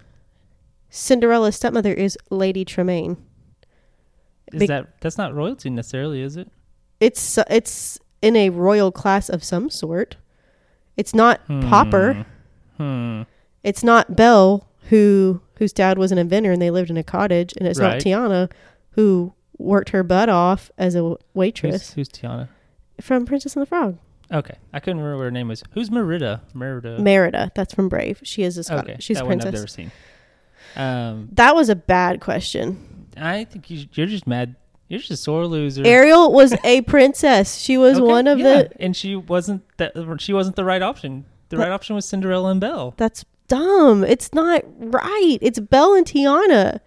[0.91, 3.17] Cinderella's stepmother is Lady Tremaine.
[4.53, 6.51] Is Big- that that's not royalty necessarily, is it?
[6.99, 10.17] It's it's in a royal class of some sort.
[10.97, 12.27] It's not Popper.
[12.77, 13.23] Hmm.
[13.63, 17.53] It's not Belle who whose dad was an inventor and they lived in a cottage,
[17.59, 18.51] and it's not Tiana
[18.93, 22.49] who worked her butt off as a waitress who's Tiana?
[23.01, 23.99] from Princess and the Frog.
[24.33, 25.63] Okay, I couldn't remember what her name was.
[25.73, 26.43] Who's Merida?
[26.55, 26.99] Merida.
[27.01, 28.21] Merida, that's from Brave.
[28.23, 29.49] She is a Scot- okay, she's a that one princess.
[29.49, 29.93] I've never seen.
[30.77, 33.07] Um, That was a bad question.
[33.17, 34.55] I think you're just mad.
[34.91, 35.87] You're just a sore loser.
[35.87, 37.57] Ariel was a princess.
[37.59, 38.83] She was Okay, one of yeah, the.
[38.83, 39.93] and she wasn't that.
[40.19, 41.25] She wasn't the right option.
[41.49, 42.95] The right option was Cinderella and Belle.
[42.97, 44.03] That's dumb.
[44.03, 45.39] It's not right.
[45.41, 46.81] It's Belle and Tiana.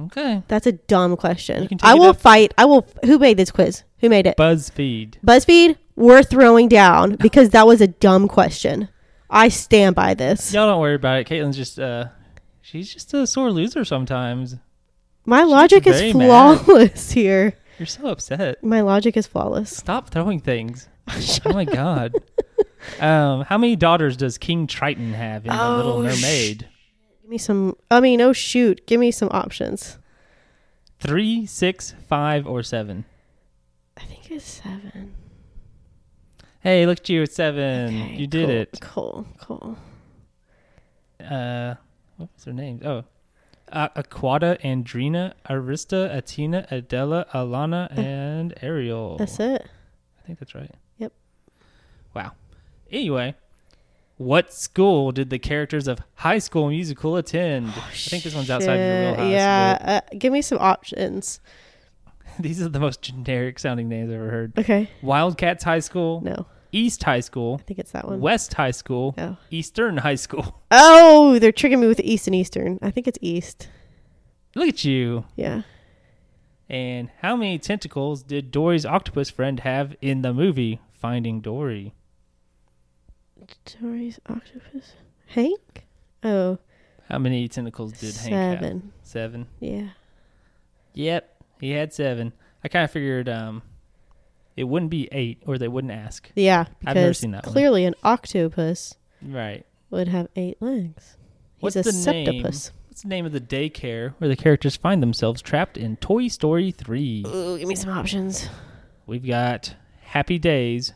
[0.00, 1.68] Okay, That's a dumb question.
[1.82, 2.54] I will fight.
[2.56, 2.86] I will.
[3.04, 3.82] Who made this quiz?
[3.98, 4.36] Who made it?
[4.36, 5.16] BuzzFeed.
[5.26, 5.76] BuzzFeed.
[5.96, 8.88] We're throwing down because that was a dumb question.
[9.28, 10.54] I stand by this.
[10.54, 11.26] Y'all don't worry about it.
[11.28, 12.06] Caitlin's just uh,
[12.60, 14.56] she's just a sore loser sometimes.
[15.26, 16.60] My logic is very mad.
[16.60, 17.54] flawless here.
[17.78, 18.62] You're so upset.
[18.62, 19.74] My logic is flawless.
[19.76, 20.88] Stop throwing things.
[21.44, 22.14] oh my god.
[23.00, 26.68] Um, how many daughters does King Triton have in The Little Oh, Mermaid?
[27.22, 27.76] Give me some.
[27.90, 28.86] I mean, oh shoot.
[28.86, 29.98] Give me some options.
[31.00, 33.04] Three, six, five, or seven?
[33.96, 35.14] I think it's seven.
[36.60, 37.86] Hey, look at you at seven.
[37.86, 38.78] Okay, you did cool, it.
[38.80, 39.26] Cool.
[39.38, 39.78] Cool.
[41.20, 41.74] Uh,
[42.16, 42.82] what was their names?
[42.84, 43.04] Oh,
[43.74, 49.16] Aquata, Andrina, Arista, Attina, Adella, Alana, and Ariel.
[49.16, 49.66] That's it.
[50.22, 50.70] I think that's right.
[50.98, 51.12] Yep.
[52.14, 52.32] Wow.
[52.90, 53.34] Anyway,
[54.16, 57.68] what school did the characters of High School Musical attend?
[57.70, 59.30] I think this one's outside of your wheelhouse.
[59.32, 60.00] Yeah.
[60.06, 61.40] Uh, give me some options.
[62.38, 64.58] These are the most generic sounding names I've ever heard.
[64.58, 64.88] Okay.
[65.02, 68.20] Wildcats High School, No, East High School, I think it's that one.
[68.20, 69.36] West High School, Oh.
[69.50, 70.60] Eastern High School.
[70.70, 72.78] Oh, they're tricking me with East and Eastern.
[72.82, 73.68] I think it's East.
[74.56, 75.24] Look at you.
[75.36, 75.62] Yeah.
[76.68, 81.94] And how many tentacles did Dory's octopus friend have in the movie Finding Dory?
[83.80, 84.92] Dory's octopus.
[85.26, 85.84] Hank?
[86.22, 86.58] Oh,
[87.08, 88.58] How many tentacles did Hank have?
[88.60, 88.92] seven.
[89.02, 89.46] Seven.
[89.60, 89.88] Yeah.
[90.94, 92.32] Yep, he had seven.
[92.62, 93.62] I kind of figured um,
[94.56, 96.30] it wouldn't be eight, or they wouldn't ask.
[96.34, 96.66] Yeah.
[96.86, 97.52] I've never Because seen that one.
[97.52, 99.64] clearly an octopus Right.
[99.90, 101.16] would have eight legs.
[101.56, 102.26] He's What's a the name?
[102.42, 102.70] septopus.
[102.88, 106.70] What's the name of the daycare where the characters find themselves trapped in Toy Story
[106.70, 107.24] 3?
[107.26, 108.48] Ooh, give me some options.
[109.06, 110.92] We've got Happy Days,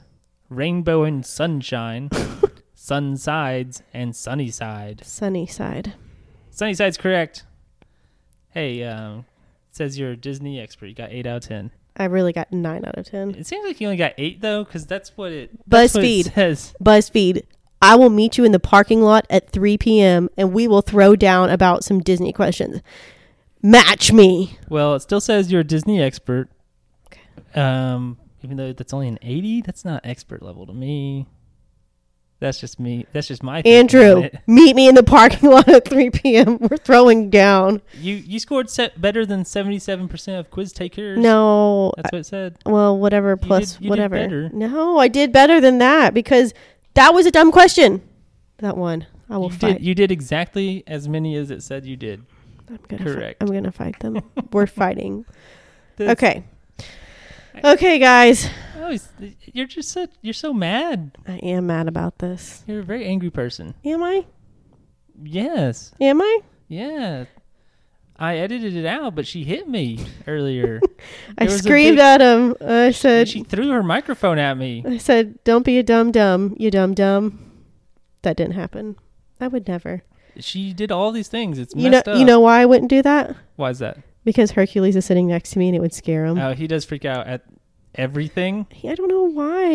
[0.48, 2.08] Rainbow and Sunshine,
[2.76, 5.02] Sunsides, and Sunnyside.
[5.04, 5.94] Sunny side.
[6.50, 7.44] Sunnyside's correct.
[8.50, 9.26] Hey, um,
[9.70, 10.86] it says you're a Disney expert.
[10.86, 11.70] You got 8 out of 10.
[11.98, 13.34] I really got nine out of ten.
[13.34, 16.26] It seems like you only got 8, though, because that's what it that's what it
[16.26, 16.34] BuzzFeed.
[16.34, 16.74] says.
[16.82, 17.42] BuzzFeed.
[17.80, 20.28] I will meet you in the parking lot at 3 p.m.
[20.36, 22.80] and we will throw down about some Disney questions.
[23.62, 24.58] Match me.
[24.68, 26.48] Well, it still says you're a Disney expert.
[27.06, 27.60] Okay.
[27.60, 31.26] Um, even though that's only an 80, that's not expert level to me.
[32.40, 33.04] That's just me.
[33.12, 36.58] That's just my Andrew, meet me in the parking lot at 3 p.m.
[36.60, 37.82] We're throwing down.
[38.00, 41.18] You you scored set better than 77% of quiz takers.
[41.18, 42.56] No, That's what it said.
[42.64, 44.48] Uh, well, whatever plus did- you whatever.
[44.52, 46.54] No, I did better than that because
[46.94, 48.02] that was a dumb question.
[48.58, 49.78] That one, I will You fight.
[49.78, 52.24] did, you did exactly as many as it said you did.
[52.68, 53.40] I'm gonna correct.
[53.40, 53.48] Fight.
[53.48, 54.22] I'm gonna fight them.
[54.52, 55.24] We're fighting.
[55.96, 56.44] That's- Okay.
[57.64, 58.48] Okay, guys.
[58.80, 58.96] Oh,
[59.52, 61.16] you're just so you're so mad.
[61.26, 62.62] I am mad about this.
[62.66, 63.74] You're a very angry person.
[63.84, 64.24] Am I?
[65.22, 65.92] Yes.
[66.00, 66.38] Am I?
[66.68, 67.24] Yeah.
[68.20, 70.80] I edited it out, but she hit me earlier.
[71.38, 72.56] I There was a screamed big- at him.
[72.60, 74.82] I said, she threw her microphone at me.
[74.86, 77.44] I said, don't be a dumb dumb, you dumb dumb.
[78.22, 78.96] That didn't happen.
[79.40, 80.02] I would never.
[80.40, 81.58] She did all these things.
[81.60, 82.06] It's You know, up.
[82.18, 83.36] you know why I wouldn't do that?
[83.56, 83.98] why is that?
[84.28, 86.38] Because Hercules is sitting next to me and it would scare him.
[86.38, 87.46] Oh, he does freak out at
[87.94, 88.66] everything.
[88.84, 89.70] I don't know why.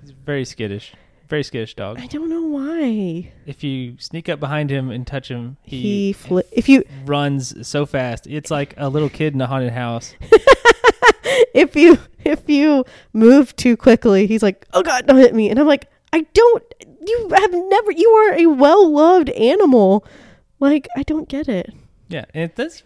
[0.00, 0.92] He's very skittish.
[1.28, 2.00] Very skittish dog.
[2.00, 3.30] I don't know why.
[3.46, 7.64] If you sneak up behind him and touch him, He, he, fli- if you runs
[7.64, 8.26] so fast.
[8.26, 10.16] It's like a little kid in a haunted house.
[11.54, 15.60] if you if you move too quickly, he's like, "Oh God, don't hit me!" And
[15.60, 16.64] I'm like, "I don't.
[17.06, 17.92] You have never.
[17.92, 20.04] You are a well loved animal.
[20.58, 21.72] Like I don't get it.
[22.08, 22.82] Yeah, and it does.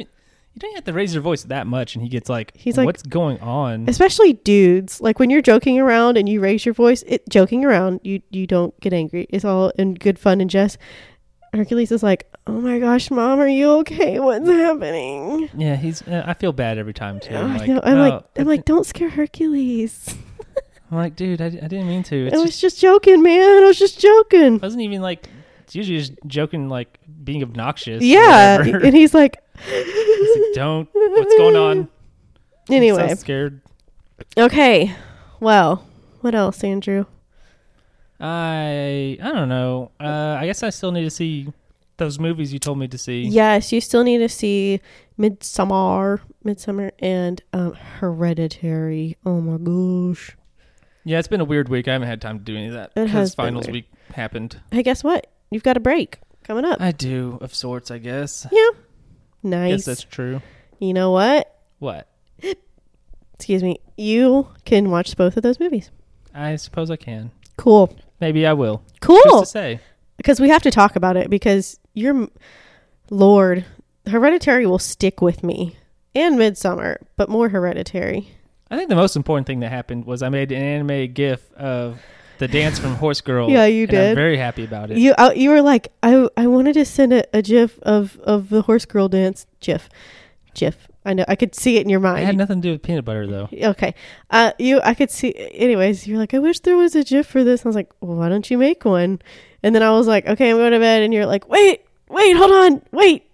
[0.57, 2.87] You don't have to raise your voice that much, and he gets like, He's like-
[2.87, 7.05] "What's going on?" especially dudes like when you're joking around and you raise your voice
[7.07, 10.79] it joking around you you don't get angry it's all in good fun and jest
[11.53, 16.01] hercules is like oh my gosh mom are you okay what's happening Yeah, he's.
[16.03, 17.35] Uh, I feel bad every time too.
[17.37, 17.69] I'm like.
[17.69, 20.17] I'm "Oh, like, I'm like, don't scare Hercules.
[20.91, 22.27] I'm like, dude, I, I didn't mean to.
[22.27, 23.63] It's I was just, just joking, man.
[23.63, 24.55] I was just joking.
[24.55, 25.29] I wasn't even like.
[25.65, 28.03] It's usually just joking, like being obnoxious.
[28.03, 30.89] Yeah, and he's like, like, don't.
[30.93, 31.89] What's going on?
[32.71, 33.61] Anyway, I'm so scared.
[34.37, 34.95] okay.
[35.41, 35.85] Well,
[36.21, 37.07] what else, Andrew?
[38.19, 39.91] I I don't know.
[40.01, 41.53] Uh, I guess I still need to see
[41.99, 43.23] those movies you told me to see.
[43.23, 44.81] Yes, you still need to see
[45.19, 49.17] Midsommar, Midsommar, and um, Hereditary.
[49.25, 50.37] Oh my gosh!
[51.05, 51.89] Yeah, it's been a weird week.
[51.89, 54.61] I haven't had time to do any of that because finals week happened.
[54.71, 55.27] Hey, guess what?
[55.51, 56.81] You've got a break coming up.
[56.81, 58.47] I do, of sorts, I guess.
[58.51, 58.71] yeah,
[59.51, 59.85] Yes, nice.
[59.85, 60.41] that's true.
[60.79, 61.53] You know what?
[61.79, 62.09] What?
[63.35, 63.79] Excuse me.
[63.97, 65.91] You can watch both of those movies.
[66.35, 67.31] I suppose I can.
[67.57, 67.95] Cool.
[68.21, 68.83] Maybe I will.
[68.89, 69.41] Just Cool.
[69.41, 69.81] to say.
[70.17, 72.29] because we have to talk about it because your
[73.11, 73.65] Lord,
[74.07, 75.77] Hereditary will stick with me
[76.15, 78.29] and Midsommar, but more Hereditary.
[78.71, 82.01] I think the most important thing that happened was I made an anime GIF of
[82.39, 83.51] the dance from Horse Girl.
[83.51, 84.11] Yeah, you did.
[84.11, 84.99] I'm very happy about it.
[84.99, 88.49] You uh, you were like I I wanted to send a, a gif of of
[88.49, 89.89] the horse girl dance gif,
[90.55, 90.89] gif.
[91.05, 92.18] I know I could see it in your mind.
[92.18, 93.49] I had nothing to do with peanut butter though.
[93.53, 93.95] Okay,
[94.30, 95.34] uh, you I could see.
[95.55, 97.64] Anyways, you're like I wish there was a gif for this.
[97.64, 99.20] I was like, well, why don't you make one?
[99.62, 101.03] And then I was like, okay, I'm going to bed.
[101.03, 103.24] And you're like, wait, wait, hold on, wait.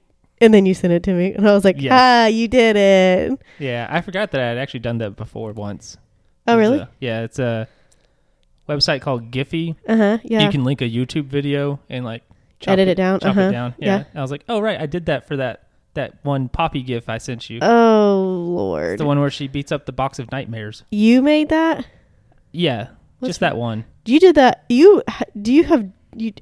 [0.40, 1.92] And then you sent it to me, and I was like, Yes.
[1.94, 3.40] ah, you did it.
[3.58, 5.96] Yeah, I forgot that I had actually done that before once.
[6.48, 6.78] Oh, really?
[6.78, 7.68] a- yeah, it's a
[8.68, 9.76] website called Giphy.
[9.86, 10.18] Uh huh.
[10.24, 10.40] Yeah.
[10.44, 12.22] You can link a YouTube video and like
[12.60, 13.74] chop Edit it down, chop uh-huh, it down.
[13.78, 14.04] Yeah.
[14.14, 14.18] yeah.
[14.18, 17.18] I was like, oh right, I did that for that that one Poppy GIF I
[17.18, 17.58] sent you.
[17.60, 20.84] oh It's Lord, the one where she beats up the box of nightmares.
[20.90, 21.86] you made that.
[22.50, 22.88] Yeah,
[23.18, 23.84] What's just that one.
[24.04, 24.64] You did that.
[24.68, 25.02] You
[25.40, 26.32] do you have you?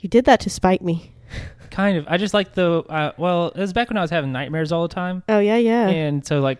[0.00, 1.12] You did that to spite me.
[1.70, 2.06] Kind of.
[2.08, 3.48] I just like the uh, well.
[3.48, 5.88] It was back when I was having nightmares all the time, Oh yeah, yeah.
[5.88, 6.58] and so like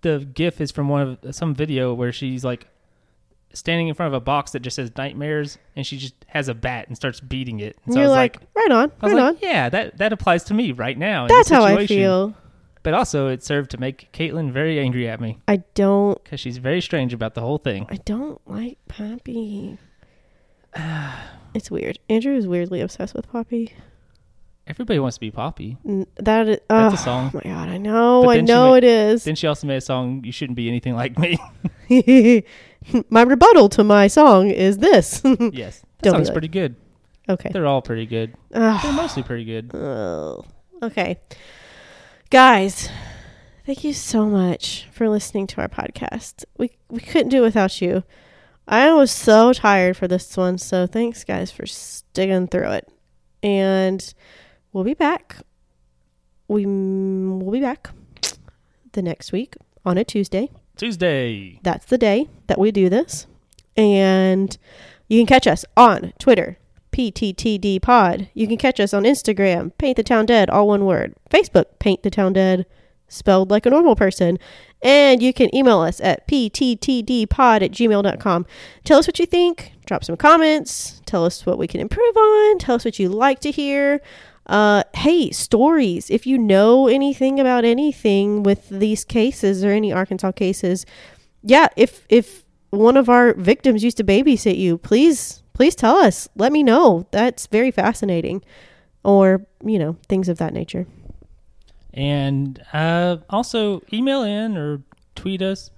[0.00, 2.66] the GIF is from one of some video where she's like
[3.54, 6.54] standing in front of a box that just says nightmares, and she just has a
[6.54, 7.76] bat and starts beating it.
[7.84, 9.38] And so I you're was like, like, right on, I was right like, on.
[9.42, 11.26] yeah, that that applies to me right now.
[11.26, 12.34] That's how I feel.
[12.82, 16.22] But also, it served to make Caitlin very angry at me I don't.
[16.24, 17.86] because she's very strange about the whole thing.
[17.88, 19.78] I don't like Poppy.
[21.54, 21.98] it's weird.
[22.08, 23.72] Andrew is weirdly obsessed with Poppy.
[24.66, 25.76] Everybody wants to be Poppy.
[25.86, 27.30] N- That is, That's oh, a song.
[27.34, 29.24] my god, I know, But I then she know it is.
[29.24, 31.36] Then she also made a song, "You Shouldn't Be Anything Like Me."
[33.10, 35.22] my rebuttal to my song is this.
[35.52, 36.76] yes, that Don't be song's like- pretty good.
[37.28, 37.50] okay.
[37.52, 38.34] They're all pretty good.
[38.54, 38.80] Ugh.
[38.82, 39.74] They're mostly pretty good.
[39.74, 40.44] Oh,
[40.82, 41.18] okay.
[42.30, 42.88] Guys,
[43.66, 46.44] thank you so much for listening to our podcast.
[46.58, 48.04] We we couldn't do it without you.
[48.66, 52.88] I was so tired for this one, so thanks guys for sticking through it.
[53.42, 54.14] And
[54.72, 55.36] we'll be back.
[56.48, 57.90] We we'll be back
[58.92, 60.50] the next week on a Tuesday.
[60.76, 61.60] Tuesday.
[61.62, 63.26] That's the day that we do this.
[63.76, 64.56] And
[65.08, 66.58] you can catch us on Twitter,
[66.92, 68.28] PTTD Pod.
[68.34, 71.14] You can catch us on Instagram, Paint the Town Dead, all one word.
[71.30, 72.66] Facebook, Paint the Town Dead,
[73.08, 74.38] spelled like a normal person.
[74.82, 78.46] And you can email us at pttdpod at gmail.com.
[78.84, 79.72] Tell us what you think.
[79.86, 81.00] Drop some comments.
[81.06, 82.58] Tell us what we can improve on.
[82.58, 84.00] Tell us what you like to hear.
[84.46, 86.10] Uh, hey, stories.
[86.10, 90.84] If you know anything about anything with these cases or any Arkansas cases,
[91.42, 96.28] yeah, if if one of our victims used to babysit you, please please tell us.
[96.36, 97.06] Let me know.
[97.10, 98.42] That's very fascinating.
[99.04, 100.86] Or, you know, things of that nature.
[101.92, 104.82] And uh, also email in or
[105.14, 105.70] tweet us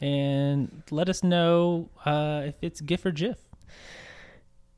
[0.00, 3.38] and let us know uh, if it's GIF or GIF.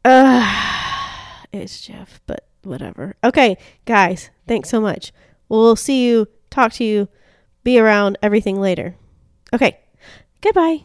[0.05, 3.17] Uh, it's Jeff, but whatever.
[3.25, 5.13] Okay, guys, thanks so much.
[5.49, 7.09] We'll see you, talk to you,
[7.65, 8.97] be around everything later.
[9.53, 9.79] Okay,
[10.41, 10.83] goodbye.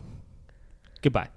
[1.01, 1.29] Goodbye.